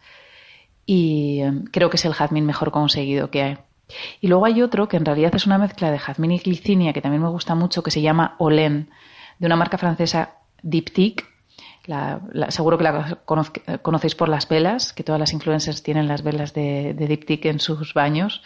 [0.86, 3.58] y em, creo que es el jazmín mejor conseguido que hay.
[4.20, 7.02] Y luego hay otro que en realidad es una mezcla de jazmín y glicinia que
[7.02, 8.88] también me gusta mucho, que se llama Olen,
[9.40, 11.24] de una marca francesa Diptyque.
[12.50, 13.18] seguro que la
[13.82, 17.58] conocéis por las velas, que todas las influencers tienen las velas de, de Diptyque en
[17.58, 18.42] sus baños.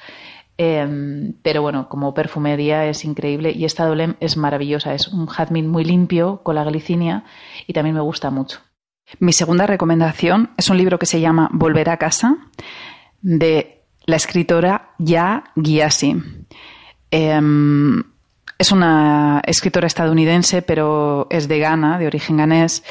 [0.58, 4.94] Em, pero bueno, como perfumería es increíble y esta Olen es maravillosa.
[4.94, 7.24] Es un jazmín muy limpio con la glicinia
[7.66, 8.60] y también me gusta mucho.
[9.20, 12.38] Mi segunda recomendación es un libro que se llama Volver a casa
[13.20, 16.16] de la escritora Ya Gyasi.
[17.10, 18.02] Em,
[18.58, 22.82] es una escritora estadounidense, pero es de Ghana, de origen ganés,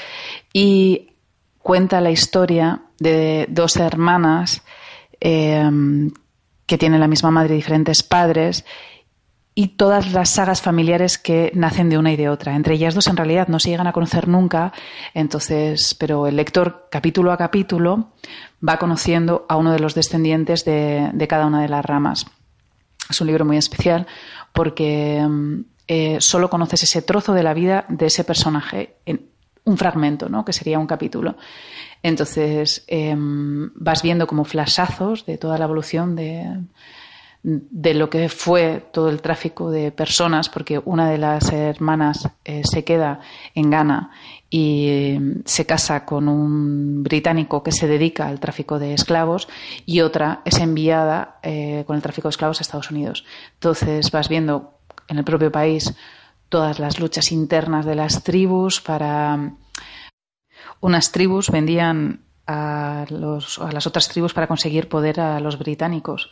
[0.54, 1.16] y
[1.58, 4.64] cuenta la historia de dos hermanas
[5.20, 6.12] em,
[6.66, 8.66] que tienen la misma madre y diferentes padres
[9.58, 12.56] y todas las sagas familiares que nacen de una y de otra.
[12.56, 14.74] Entre ellas dos en realidad no se llegan a conocer nunca,
[15.14, 18.10] entonces, pero el lector capítulo a capítulo
[18.68, 22.26] va conociendo a uno de los descendientes de, cada una de las ramas.
[23.10, 24.08] Es un libro muy especial
[24.52, 28.98] porque mm, eh, solo conoces ese trozo de la vida de ese personaje,
[29.66, 30.46] un fragmento, ¿no?
[30.46, 31.36] que sería un capítulo.
[32.02, 36.62] Entonces em, vas viendo como flashazos de toda la evolución de,
[37.48, 42.62] de lo que fue todo el tráfico de personas, porque una de las hermanas eh,
[42.64, 43.20] se queda
[43.54, 44.10] en Ghana
[44.50, 49.48] y eh, se casa con un británico que se dedica al tráfico de esclavos
[49.86, 53.26] y otra es enviada eh, con el tráfico de esclavos a Estados Unidos.
[53.54, 55.96] Entonces vas viendo en el propio país
[56.56, 59.58] todas las luchas internas de las tribus para
[60.80, 66.32] unas tribus vendían a, los, las otras tribus para conseguir poder a los británicos.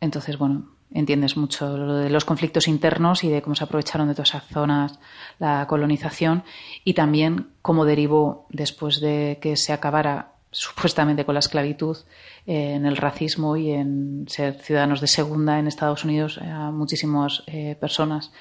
[0.00, 4.14] Entonces, bueno, entiendes mucho lo de los conflictos internos y de cómo se aprovecharon de
[4.14, 4.98] todas esas zonas
[5.38, 6.42] la colonización
[6.82, 11.98] y también cómo derivó después de que se acabara supuestamente con la esclavitud
[12.46, 17.76] en el racismo y en ser ciudadanos de segunda en Estados Unidos a muchísimas eh,
[17.78, 18.32] personas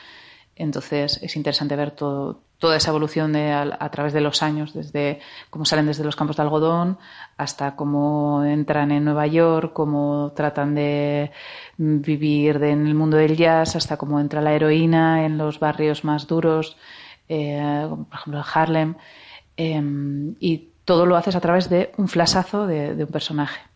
[0.60, 5.22] Entonces es interesante ver todo, toda esa evolución de, a, través de los años, desde
[5.50, 6.98] cómo salen desde los campos de algodón
[7.38, 11.32] hasta cómo entran en Nueva York, cómo tratan de
[11.78, 16.28] vivir en el mundo del jazz, hasta cómo entra la heroína en los barrios más
[16.28, 16.76] duros,
[17.30, 18.96] eh, por ejemplo Harlem.
[19.56, 23.69] Em, y todo lo haces a través de un flasazo de un personaje.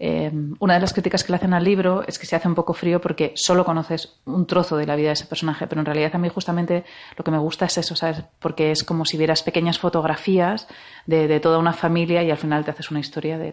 [0.00, 0.30] Eh,
[0.60, 2.72] una de las críticas que le hacen al libro es que se hace un poco
[2.72, 6.12] frío porque solo conoces un trozo de la vida de ese personaje, pero en realidad
[6.14, 6.84] a mí justamente
[7.16, 8.22] lo que me gusta es eso, ¿sabes?
[8.38, 10.68] Porque es como si vieras pequeñas fotografías
[11.06, 13.52] de, toda una familia y al final te haces una historia de,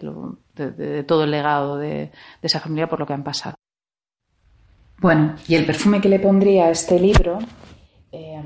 [1.08, 3.56] todo el legado de, esa familia por lo que han pasado.
[5.00, 7.40] Bueno, y el perfume que le pondría a este libro
[8.12, 8.42] eh,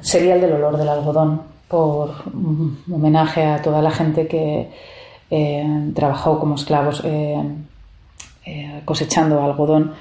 [0.00, 2.10] sería el del olor del algodón, por
[2.90, 4.70] homenaje a toda la gente que
[5.30, 7.42] eh, trabajó como esclavos eh,
[8.44, 9.94] eh, cosechando algodón,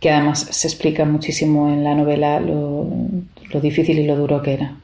[0.00, 2.86] que además se explica muchísimo en la novela lo,
[3.60, 4.76] difícil y lo duro que era.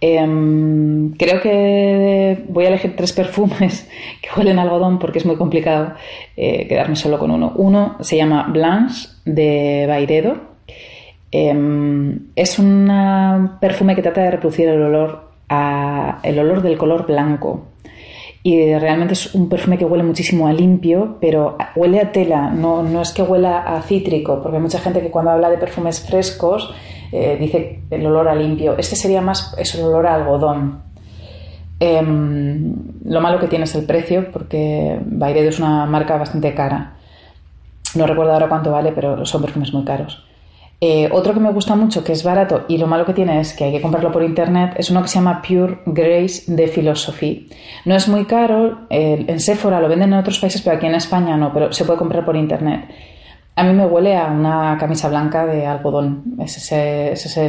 [0.00, 3.88] Em, creo que voy a elegir tres perfumes
[4.22, 5.94] que huelen algodón porque es muy complicado
[6.36, 7.52] quedarme solo con uno.
[7.56, 10.36] Uno se llama Blanche de Bairedo.
[11.32, 17.06] Em, es un perfume que trata de reproducir el olor, a, el olor del color
[17.06, 17.66] blanco
[18.48, 22.82] y realmente es un perfume que huele muchísimo a limpio, pero huele a tela, no,
[22.82, 26.00] no es que huela a cítrico, porque hay mucha gente que cuando habla de perfumes
[26.00, 26.72] frescos
[27.12, 28.74] eh, dice el olor a limpio.
[28.78, 30.80] Este sería más es el olor a algodón.
[31.78, 32.74] Em,
[33.04, 36.94] lo malo que tiene es el precio, porque Bairedo es una marca bastante cara.
[37.96, 40.26] No recuerdo ahora cuánto vale, pero son perfumes muy caros.
[40.80, 43.52] Eh, otro que me gusta mucho, que es barato y lo malo que tiene es
[43.52, 47.48] que hay que comprarlo por internet, es uno que se llama Pure Grace de Philosophy.
[47.84, 51.36] No es muy caro, en Sephora lo venden en otros países, pero aquí en España
[51.36, 52.88] no, pero se puede comprar por internet.
[53.58, 57.40] A mí me huele a una camisa blanca de algodón, esa es,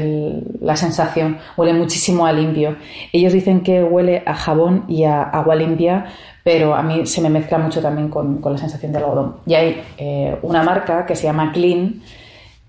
[0.59, 2.77] la sensación, huele muchísimo a limpio.
[3.13, 6.07] Ellos dicen que huele a jabón y a agua limpia,
[6.43, 9.35] pero a mí se me mezcla mucho también con, la sensación de algodón.
[9.45, 12.01] Y hay eh, una marca que se llama Clean,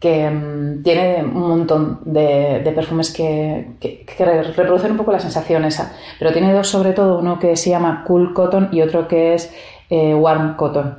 [0.01, 3.77] que mm, tiene un montón de, perfumes que,
[4.19, 8.05] reproducen un poco la sensación esa, pero tiene dos sobre todo, uno que se llama
[8.07, 9.55] Cool Cotton y otro que es
[9.91, 10.99] eh, Warm Cotton,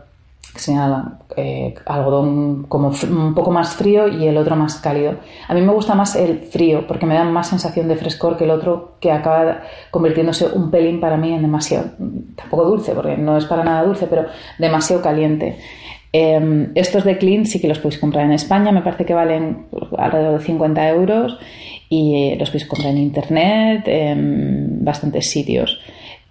[0.53, 5.15] que se llama eh, algodón como un poco más frío y el otro más cálido.
[5.47, 8.43] A mí me gusta más el frío porque me da más sensación de frescor que
[8.43, 11.91] el otro que acaba convirtiéndose un pelín para mí en demasiado,
[12.35, 14.27] tampoco dulce porque no es para nada dulce, pero
[14.59, 15.57] demasiado caliente.
[16.13, 19.67] Em, estos de Clean sí que los podéis comprar en España, me parece que valen
[19.97, 21.39] alrededor de 50 euros
[21.89, 25.79] y eh, los podéis comprar en internet, en bastantes sitios.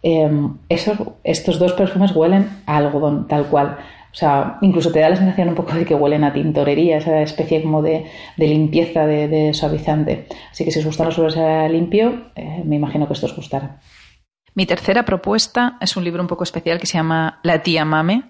[0.03, 3.79] Em, estos dos perfumes huelen a algodón, tal cual.
[4.13, 7.23] O sea, incluso te da la sensación un poco de que huelen a tintorería, esa
[7.23, 8.07] especie como de,
[8.37, 10.27] limpieza, de, suavizante.
[10.51, 13.81] Así que si os gustan los olores limpio, eh, me imagino que esto os gustará.
[14.55, 18.25] Mi tercera propuesta es un libro un poco especial que se llama La tía Mame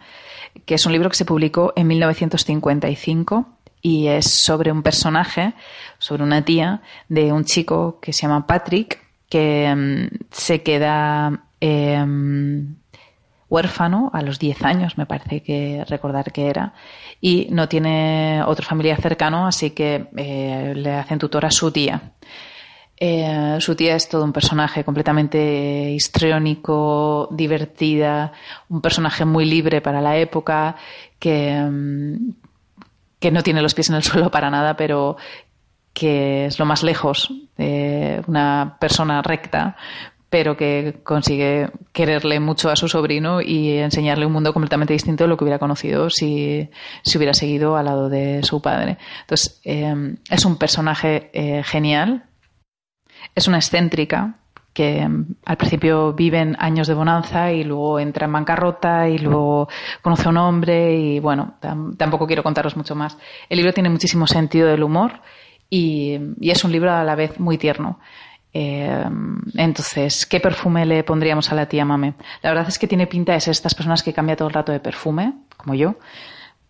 [0.67, 3.47] que es un libro que se publicó en 1955
[3.83, 5.55] y es sobre un personaje,
[5.99, 12.77] sobre una tía de un chico que se llama Patrick, que mm, se queda em,
[13.49, 16.73] huérfano a los 10 años, me parece que recordar que era,
[17.21, 22.13] y no tiene otro familiar cercano, así que eh, le hacen tutor a su tía.
[23.03, 28.33] Eh, su tía es todo un personaje completamente histriónico, divertida,
[28.69, 30.77] un personaje muy libre para la época,
[31.19, 32.33] que, mm,
[33.19, 35.17] que no tiene los pies en el suelo para nada, pero
[35.93, 37.33] que es lo más lejos
[38.27, 39.77] una persona recta,
[40.31, 45.29] pero que consigue quererle mucho a su sobrino y enseñarle un mundo completamente distinto de
[45.29, 46.71] lo que hubiera conocido si,
[47.03, 48.97] si hubiera seguido al lado de su padre.
[49.23, 52.25] Entonces, eh, es un personaje eh, genial,
[53.35, 54.35] es una excéntrica
[54.73, 59.19] que mm, al principio vive en años de bonanza y luego entra en bancarrota y
[59.19, 59.69] luego
[60.03, 61.55] conoce a un hombre y bueno,
[61.97, 63.17] tampoco quiero contaros mucho más.
[63.49, 65.21] El libro tiene muchísimo sentido del humor
[65.69, 67.99] y, es un libro a la vez muy tierno.
[68.53, 69.05] Eh,
[69.55, 72.15] entonces, ¿qué perfume le pondríamos a la tía Mame?
[72.43, 74.73] La verdad es que tiene pinta de ser estas personas que cambia todo el rato
[74.73, 75.95] de perfume, como yo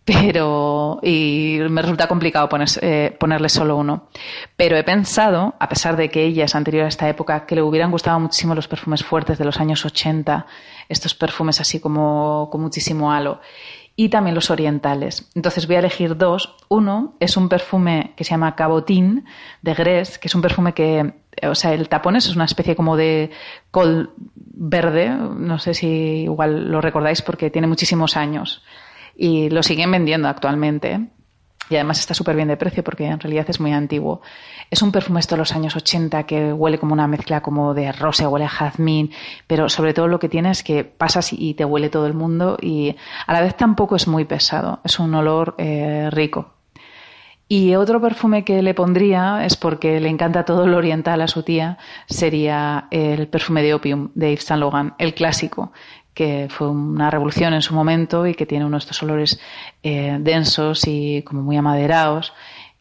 [0.03, 2.49] pero y me resulta complicado
[2.81, 4.07] eh, ponerle solo uno.
[4.55, 7.61] Pero he pensado, a pesar de que ella es anterior a esta época, que le
[7.61, 10.45] hubieran gustado muchísimo los perfumes fuertes de los años 80,
[10.89, 13.41] estos perfumes así como con muchísimo halo,
[13.95, 15.29] y también los orientales.
[15.35, 16.55] Entonces voy a elegir dos.
[16.69, 19.25] Uno es un perfume que se llama Cabotín
[19.61, 22.97] de Grès, que es un perfume que, o sea, el tapón es una especie como
[22.97, 23.29] de
[23.69, 25.87] col verde, no sé si
[26.23, 28.63] igual lo recordáis porque tiene muchísimos años
[29.15, 31.07] y lo siguen vendiendo actualmente.
[31.69, 34.21] y además está súper bien de precio porque en realidad es muy antiguo.
[34.69, 37.91] Es un perfume esto de los años 80 que huele como una mezcla como de
[37.93, 39.11] rosa, huele a jazmín,
[39.47, 42.57] pero sobre todo lo que tiene es que pasas y te huele todo el mundo
[42.61, 42.95] y
[43.25, 46.53] a la vez tampoco es muy pesado, es un olor eh, rico.
[47.53, 51.43] Y otro perfume que le pondría es porque le encanta todo lo oriental a su
[51.43, 55.73] tía, sería el perfume de Opium de Yves Saint Laurent, el clásico,
[56.21, 59.39] que fue una revolución en su momento y que tiene unos estos olores
[59.81, 62.31] eh, densos y como muy amaderados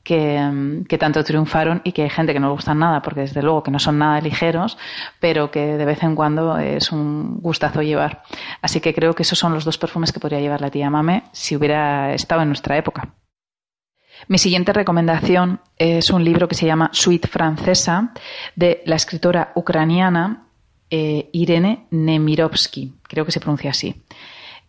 [0.03, 3.43] que, que, tanto triunfaron y que hay gente que no le gustan nada, porque desde
[3.43, 4.77] luego que no son nada ligeros,
[5.21, 8.25] pero que de vez en cuando es un gustazo llevar.
[8.61, 11.23] Así que creo que esos son los dos perfumes que podría llevar la tía Mame
[11.33, 13.15] si hubiera estado en nuestra época.
[14.29, 18.13] Mi siguiente recomendación es un libro que se llama Suite Francesa
[18.55, 20.50] de la escritora ucraniana
[20.91, 24.03] eh, Irene Nemirovsky, creo que se pronuncia así.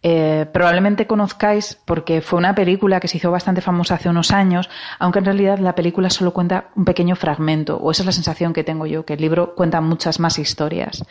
[0.04, 4.70] Eh, probablemente conozcáis porque fue una película que se hizo bastante famosa hace unos años,
[4.98, 8.54] aunque en realidad la película solo cuenta un pequeño fragmento, o esa es la sensación
[8.54, 11.06] que tengo yo, que el libro cuenta muchas más historias.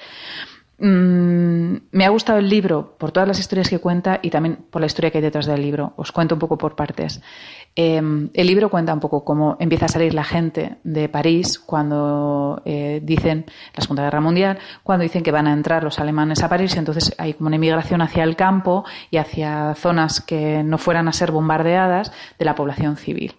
[0.83, 4.81] Mm, me ha gustado el libro por todas las historias que cuenta y también por
[4.81, 5.93] la historia que hay detrás del libro.
[5.97, 7.21] Os cuento un poco por partes.
[7.77, 12.63] Em, el libro cuenta un poco cómo empieza a salir la gente de París cuando
[12.65, 16.49] eh, dicen, la Segunda Guerra Mundial, cuando dicen que van a entrar los alemanes a
[16.49, 21.09] París, entonces hay como una inmigración hacia el campo y hacia zonas que no fueran
[21.09, 23.35] a ser bombardeadas de la población civil.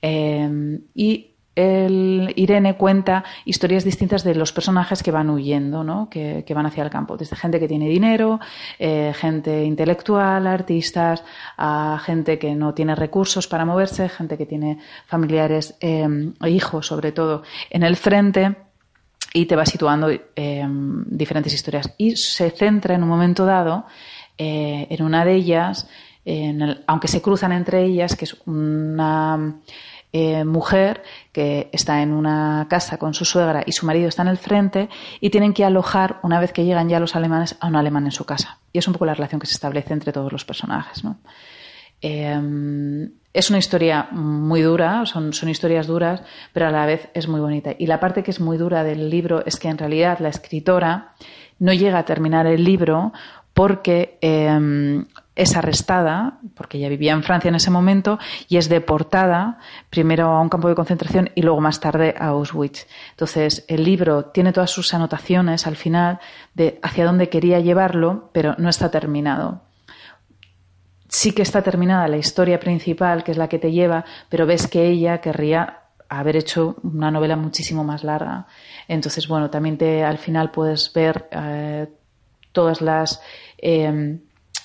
[0.00, 6.08] Em, y el Irene cuenta historias distintas de los personajes que van huyendo, ¿no?
[6.08, 7.16] que, van hacia el campo.
[7.16, 8.40] Desde gente que tiene dinero,
[8.78, 11.22] eh, gente intelectual, artistas,
[11.58, 17.12] a gente que no tiene recursos para moverse, gente que tiene familiares, eh, hijos sobre
[17.12, 18.56] todo, en el frente
[19.34, 20.66] y te va situando eh,
[21.06, 21.94] diferentes historias.
[21.98, 23.86] Y se centra en un momento dado
[24.44, 25.88] en una de ellas,
[26.88, 29.60] aunque se cruzan entre ellas, que es una
[30.12, 31.02] eh, mujer
[31.32, 34.88] que está en una casa con su suegra y su marido está en el frente
[35.20, 38.12] y tienen que alojar, una vez que llegan ya los alemanes, a un alemán en
[38.12, 38.58] su casa.
[38.72, 41.02] Y es un poco la relación que se establece entre todos los personajes.
[42.02, 47.26] Eh, es una historia muy dura, son, son, historias duras, pero a la vez es
[47.26, 47.70] muy bonita.
[47.78, 51.14] Y la parte que es muy dura del libro es que en realidad la escritora
[51.58, 53.12] no llega a terminar el libro
[53.54, 55.04] porque eh,
[55.34, 58.18] es arrestada, porque ella vivía en Francia en ese momento,
[58.48, 59.58] y es deportada
[59.88, 62.86] primero a un campo de concentración y luego más tarde a Auschwitz.
[63.10, 66.20] Entonces, el libro tiene todas sus anotaciones al final
[66.54, 69.62] de hacia dónde quería llevarlo, pero no está terminado.
[71.08, 74.66] Sí que está terminada la historia principal, que es la que te lleva, pero ves
[74.66, 75.78] que ella querría
[76.08, 78.46] haber hecho una novela muchísimo más larga.
[78.86, 81.86] Entonces, bueno, también te, al final puedes ver eh,
[82.52, 83.22] todas las...
[83.56, 84.18] Eh,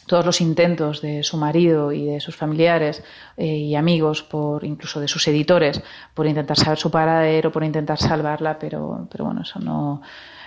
[0.07, 3.03] todos los intentos de su marido y de sus familiares
[3.35, 5.83] eh, y amigos, por incluso de sus editores,
[6.13, 10.01] por intentar saber su paradero, por intentar salvarla, pero, pero bueno, eso no,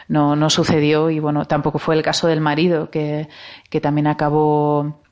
[0.09, 3.29] no, no sucedió y bueno, tampoco fue el caso del marido, que,
[3.69, 5.03] que también acabó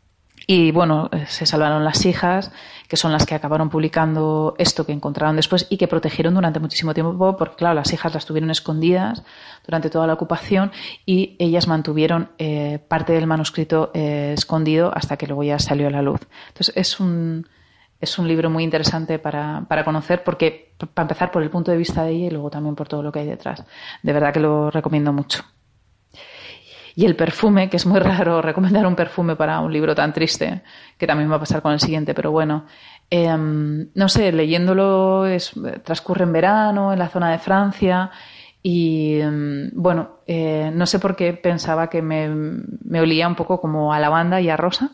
[0.51, 2.51] y bueno, eh, se salvaron las hijas,
[2.89, 6.95] que son las que acabaron publicando esto que encontraron después y que protegieron durante muchísimo
[6.95, 9.23] tiempo, porque claro, las hijas las tuvieron escondidas
[9.67, 10.73] durante toda la ocupación
[11.05, 15.91] y ellas mantuvieron eh, parte del manuscrito eh, escondido hasta que luego ya salió a
[15.91, 16.23] la luz.
[16.47, 17.47] Entonces es un,
[18.01, 21.77] es un libro muy interesante para, para conocer porque, para empezar, por el punto de
[21.77, 23.65] vista de ella y luego también por todo lo que hay detrás.
[24.03, 25.45] De verdad que lo recomiendo mucho.
[26.99, 30.63] Y el perfume, que es muy raro recomendar un perfume para un libro tan triste,
[30.99, 32.67] que también va a pasar con el siguiente, pero bueno,
[33.09, 35.53] em, no sé, leyéndolo es,
[35.85, 38.11] transcurre en verano, en la zona de Francia,
[38.65, 43.61] y em, bueno, eh, no sé por qué pensaba que me, me olía un poco
[43.61, 44.91] como a lavanda y a rosa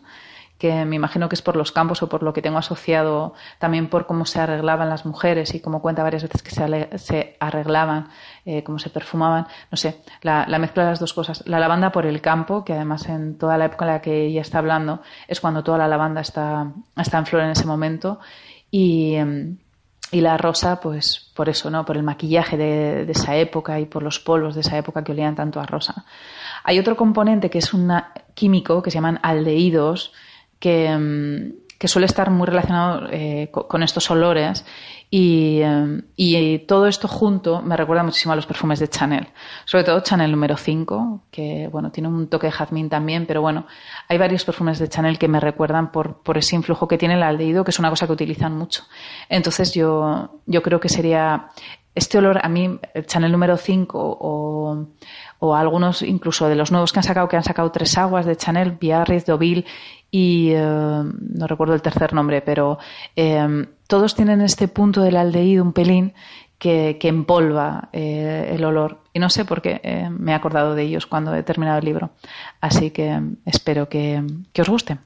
[0.59, 3.88] que me imagino que es por los campos o por lo que tengo asociado también
[3.88, 6.50] por cómo se arreglaban las mujeres y como cuenta varias veces que
[6.98, 8.09] se, arreglaban,
[8.44, 11.42] eh, cómo se perfumaban, no sé, la, mezcla de las dos cosas.
[11.46, 14.42] La lavanda por el campo, que además en toda la época en la que ella
[14.42, 18.20] está hablando es cuando toda la lavanda está, está en flor en ese momento
[18.70, 19.16] y,
[20.12, 21.84] y la rosa, pues por eso, ¿no?
[21.84, 25.11] Por el maquillaje de, de, esa época y por los polvos de esa época que
[25.11, 26.05] olían tanto a rosa.
[26.62, 27.92] Hay otro componente que es un
[28.34, 30.12] químico que se llaman aldehídos,
[30.64, 34.64] Mm, que, suele estar muy relacionado eh, con, estos olores
[35.10, 39.28] y, mm, y, todo esto junto me recuerda muchísimo a los perfumes de Chanel,
[39.66, 43.66] sobre todo Chanel número 5, que bueno, tiene un toque de jazmín también, pero bueno,
[44.08, 47.22] hay varios perfumes de Chanel que me recuerdan por, por ese influjo que tiene el
[47.22, 48.84] aldehído, que es una cosa que utilizan mucho.
[49.28, 51.50] Entonces yo, yo creo que sería
[51.94, 54.86] este olor, a mí, Chanel número 5 o,
[55.47, 58.36] o algunos incluso de los nuevos que han sacado, que han sacado tres aguas de
[58.36, 59.64] Chanel, Biarritz, Deauville
[60.11, 62.78] y eh, no recuerdo el tercer nombre, pero
[63.16, 66.14] eh, todos tienen este punto del aldehído un pelín
[66.59, 69.03] que, empolva eh, el olor.
[69.12, 71.84] Y no sé por qué eh, me he acordado de ellos cuando he terminado el
[71.84, 72.11] libro.
[72.61, 74.22] Así que espero que,
[74.53, 74.99] que os guste.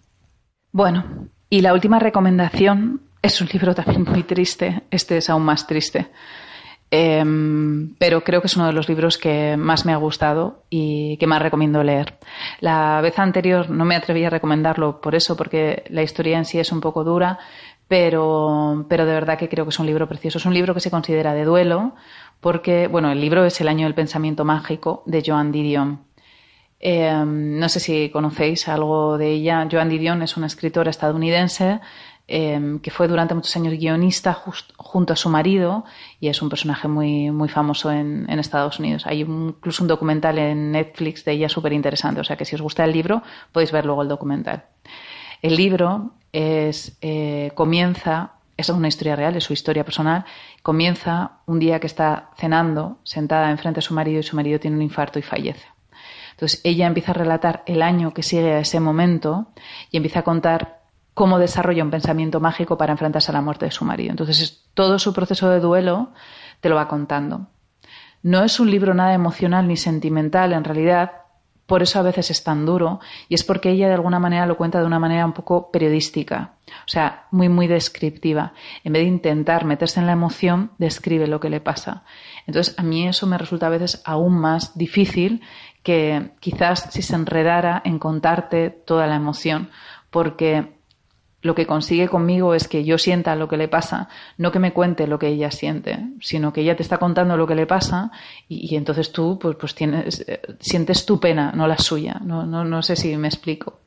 [0.70, 4.82] Bueno, y la última recomendación es un libro también muy triste.
[4.91, 6.11] Este es aún más triste.
[6.91, 11.18] Em, pero creo que es uno de los libros que más me ha gustado y
[11.18, 12.14] que más recomiendo leer.
[12.61, 16.59] La vez anterior no me atreví a recomendarlo por eso, porque la historia en sí
[16.59, 17.39] es un poco dura,
[17.89, 20.39] pero, pero de verdad que creo que es un libro precioso.
[20.39, 21.95] Es un libro que se considera de duelo,
[22.41, 26.09] porque, bueno, el libro es El año del pensamiento mágico de Joan Didion.
[26.80, 29.66] Em, no sé si conocéis algo de ella.
[29.70, 31.80] Joan Didion es una escritora estadounidense
[32.31, 34.35] Em, que fue durante muchos años guionista
[34.76, 35.87] junto a su marido
[36.20, 39.07] y es un personaje muy, muy famoso en, Estados Unidos.
[39.07, 42.61] Hay incluso un documental en Netflix de ella súper interesante, o sea que si os
[42.61, 44.66] gusta el libro podéis ver luego el documental.
[45.41, 50.26] El libro es, eh, comienza, es una historia real, es su historia personal,
[50.62, 54.76] comienza un día que está cenando sentada enfrente de su marido y su marido tiene
[54.76, 55.66] un infarto y fallece.
[56.33, 59.49] Entonces ella empieza a relatar el año que sigue a ese momento
[59.91, 60.78] y empieza a contar
[61.19, 64.12] cómo desarrolla un pensamiento mágico para enfrentarse a la muerte de su marido.
[64.12, 66.12] Entonces, todo su proceso de duelo
[66.61, 67.49] te lo va contando.
[68.23, 71.11] No es un libro nada emocional ni sentimental, en realidad,
[71.66, 74.57] por eso a veces es tan duro, y es porque ella de alguna manera lo
[74.57, 78.53] cuenta de una manera un poco periodística, o sea, muy, muy descriptiva.
[78.85, 82.05] En vez de intentar meterse en la emoción, describe lo que le pasa.
[82.47, 85.43] Entonces, a mí eso me resulta a veces aún más difícil
[85.83, 89.71] que quizás si se enredara en contarte toda la emoción,
[90.11, 90.78] porque
[91.41, 94.09] lo que consigue conmigo es que yo sienta lo que le pasa,
[94.39, 97.47] no que me cuente lo que ella siente, sino que ella te está contando lo
[97.47, 98.11] que le pasa
[98.49, 102.20] y, entonces tú pues, pues tienes, eh, sientes tu pena, no la suya.
[102.24, 103.80] No, no, no sé si me explico.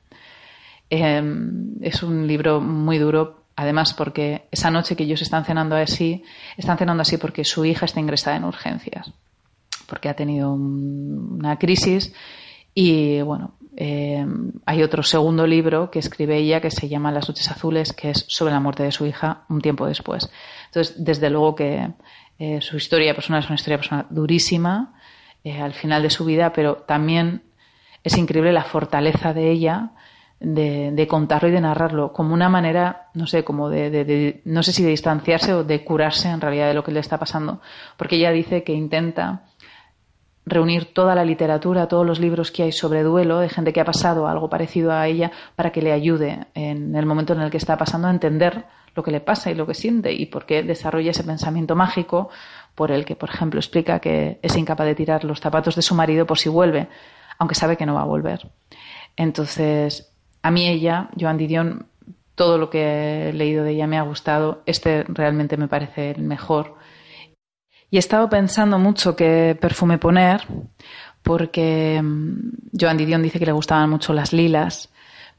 [0.89, 6.23] Em, es un libro muy duro, además porque esa noche que ellos están cenando así,
[6.57, 9.11] están cenando así porque su hija está ingresada en urgencias,
[9.87, 12.13] porque ha tenido una crisis
[12.73, 14.25] y bueno, eh,
[14.65, 18.25] hay otro segundo libro que escribe ella que se llama Las noches azules, que es
[18.27, 20.29] sobre la muerte de su hija un tiempo después.
[20.67, 21.91] Entonces, desde luego que
[22.39, 24.93] eh, su historia personal es una historia personal durísima
[25.43, 27.43] eh, al final de su vida, pero también
[28.03, 29.91] es increíble la fortaleza de ella
[30.41, 34.81] de, contarlo y de narrarlo como una manera, no sé, como de, no sé si
[34.81, 37.61] de distanciarse o de curarse en realidad de lo que le está pasando,
[37.95, 39.43] porque ella dice que intenta
[40.45, 43.85] reunir toda la literatura, todos los libros que hay sobre duelo, de gente que ha
[43.85, 47.57] pasado algo parecido a ella, para que le ayude en el momento en el que
[47.57, 48.65] está pasando a entender
[48.95, 52.29] lo que le pasa y lo que siente y por qué desarrolla ese pensamiento mágico
[52.75, 55.95] por el que, por ejemplo, explica que es incapaz de tirar los zapatos de su
[55.95, 56.87] marido por si vuelve,
[57.37, 58.49] aunque sabe que no va a volver.
[59.15, 60.11] Entonces,
[60.41, 61.85] a mí ella, Joan Didion,
[62.35, 64.63] todo lo que he leído de ella me ha gustado.
[64.65, 66.75] Este realmente me parece el mejor
[67.91, 70.47] y he estado pensando mucho qué perfume poner,
[71.21, 74.89] porque mm, Joan Didion dice que le gustaban mucho las lilas,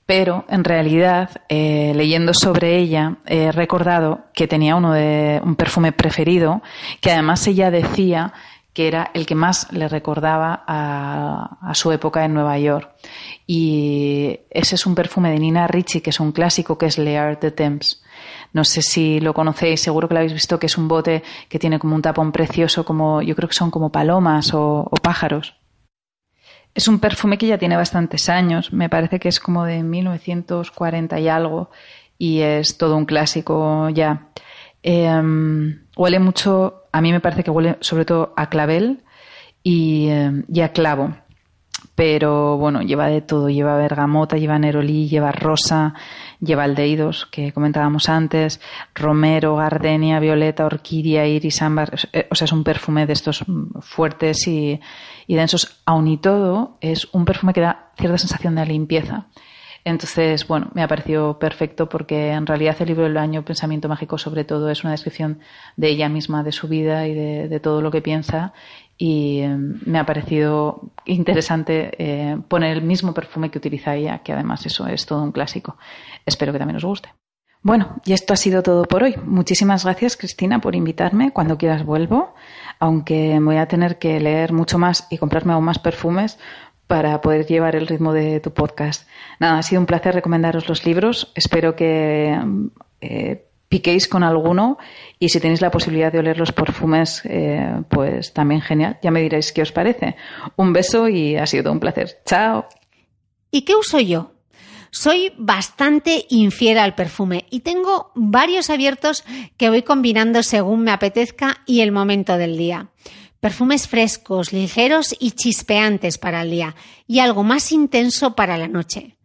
[0.04, 5.92] pero en realidad, eh, leyendo sobre ella, he recordado que tenía uno de un perfume
[5.92, 6.60] preferido,
[7.00, 8.34] que además ella decía
[8.72, 12.90] que era el que más le recordaba a, su época en Nueva York.
[13.46, 17.18] Y ese es un perfume de Nina Ricci, que es un clásico, que es Le
[17.18, 18.02] Art de Temps.
[18.52, 21.58] No sé si lo conocéis, seguro que lo habéis visto, que es un bote que
[21.58, 25.56] tiene como un tapón precioso, como yo creo que son como palomas o, pájaros.
[26.74, 31.20] Es un perfume que ya tiene bastantes años, me parece que es como de 1940
[31.20, 31.70] y algo,
[32.16, 34.28] y es todo un clásico ya.
[34.82, 39.02] Em, huele mucho, a mí me parece que huele sobre todo a clavel
[39.62, 41.14] y, em, y a clavo
[41.94, 45.94] pero bueno, lleva de todo, lleva bergamota, lleva nerolí, lleva rosa,
[46.40, 48.60] lleva aldehídos, que comentábamos antes,
[48.94, 53.44] romero, gardenia, violeta, orquídea, iris, ámbar, eh, o sea, es un perfume de estos
[53.80, 54.80] fuertes y,
[55.26, 59.26] y densos, aun y todo, es un perfume que da cierta sensación de limpieza.
[59.84, 64.16] Entonces, bueno, me ha parecido perfecto porque en realidad el libro del año, Pensamiento Mágico,
[64.16, 65.40] sobre todo, es una descripción
[65.76, 68.52] de ella misma, de su vida y de, todo lo que piensa.
[68.96, 74.32] Y eh, me ha parecido interesante eh, poner el mismo perfume que utiliza ella, que
[74.32, 75.76] además eso es todo un clásico.
[76.24, 77.08] Espero que también os guste.
[77.64, 79.14] Bueno, y esto ha sido todo por hoy.
[79.24, 81.32] Muchísimas gracias, Cristina, por invitarme.
[81.32, 82.34] Cuando quieras vuelvo,
[82.80, 86.38] aunque voy a tener que leer mucho más y comprarme aún más perfumes
[86.92, 89.08] para poder llevar el ritmo de tu podcast.
[89.40, 91.32] Nada, ha sido un placer recomendaros los libros.
[91.34, 92.38] Espero que
[93.00, 94.76] eh, piquéis con alguno
[95.18, 98.98] y si tenéis la posibilidad de oler los perfumes, eh, pues también genial.
[99.02, 100.16] Ya me diréis qué os parece.
[100.56, 102.18] Un beso y ha sido un placer.
[102.26, 102.66] Chao.
[103.50, 104.32] ¿Y qué uso yo?
[104.90, 109.24] Soy bastante infiel al perfume y tengo varios abiertos
[109.56, 112.90] que voy combinando según me apetezca y el momento del día.
[113.42, 116.76] Perfumes frescos, ligeros y chispeantes para el día
[117.08, 119.16] y algo más intenso para la noche.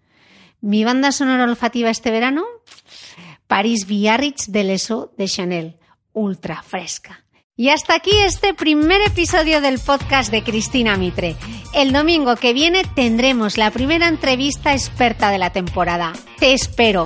[0.59, 2.43] Mi banda sonora olfativa este verano,
[3.45, 5.77] Paris Biarritz de Leso de Chanel,
[6.13, 7.25] ultra fresca.
[7.55, 11.35] Y hasta aquí este primer episodio del podcast de Cristina Mitre.
[11.75, 16.13] El domingo que viene tendremos la primera entrevista experta de la temporada.
[16.39, 17.05] Te espero.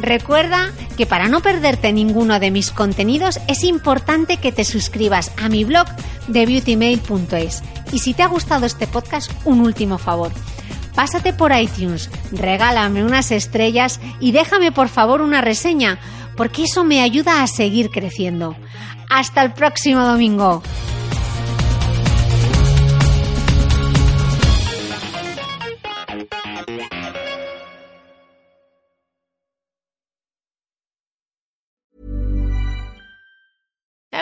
[0.00, 5.48] Recuerda que para no perderte ninguno de mis contenidos es importante que te suscribas a
[5.48, 5.86] mi blog
[6.28, 7.62] de beautymail.es.
[7.92, 10.32] Y si te ha gustado este podcast, un último favor
[11.00, 15.98] pásate por iTunes, regálame unas estrellas y déjame por favor una reseña,
[16.36, 18.54] porque eso me ayuda a seguir creciendo.
[19.08, 20.62] Hasta el próximo domingo.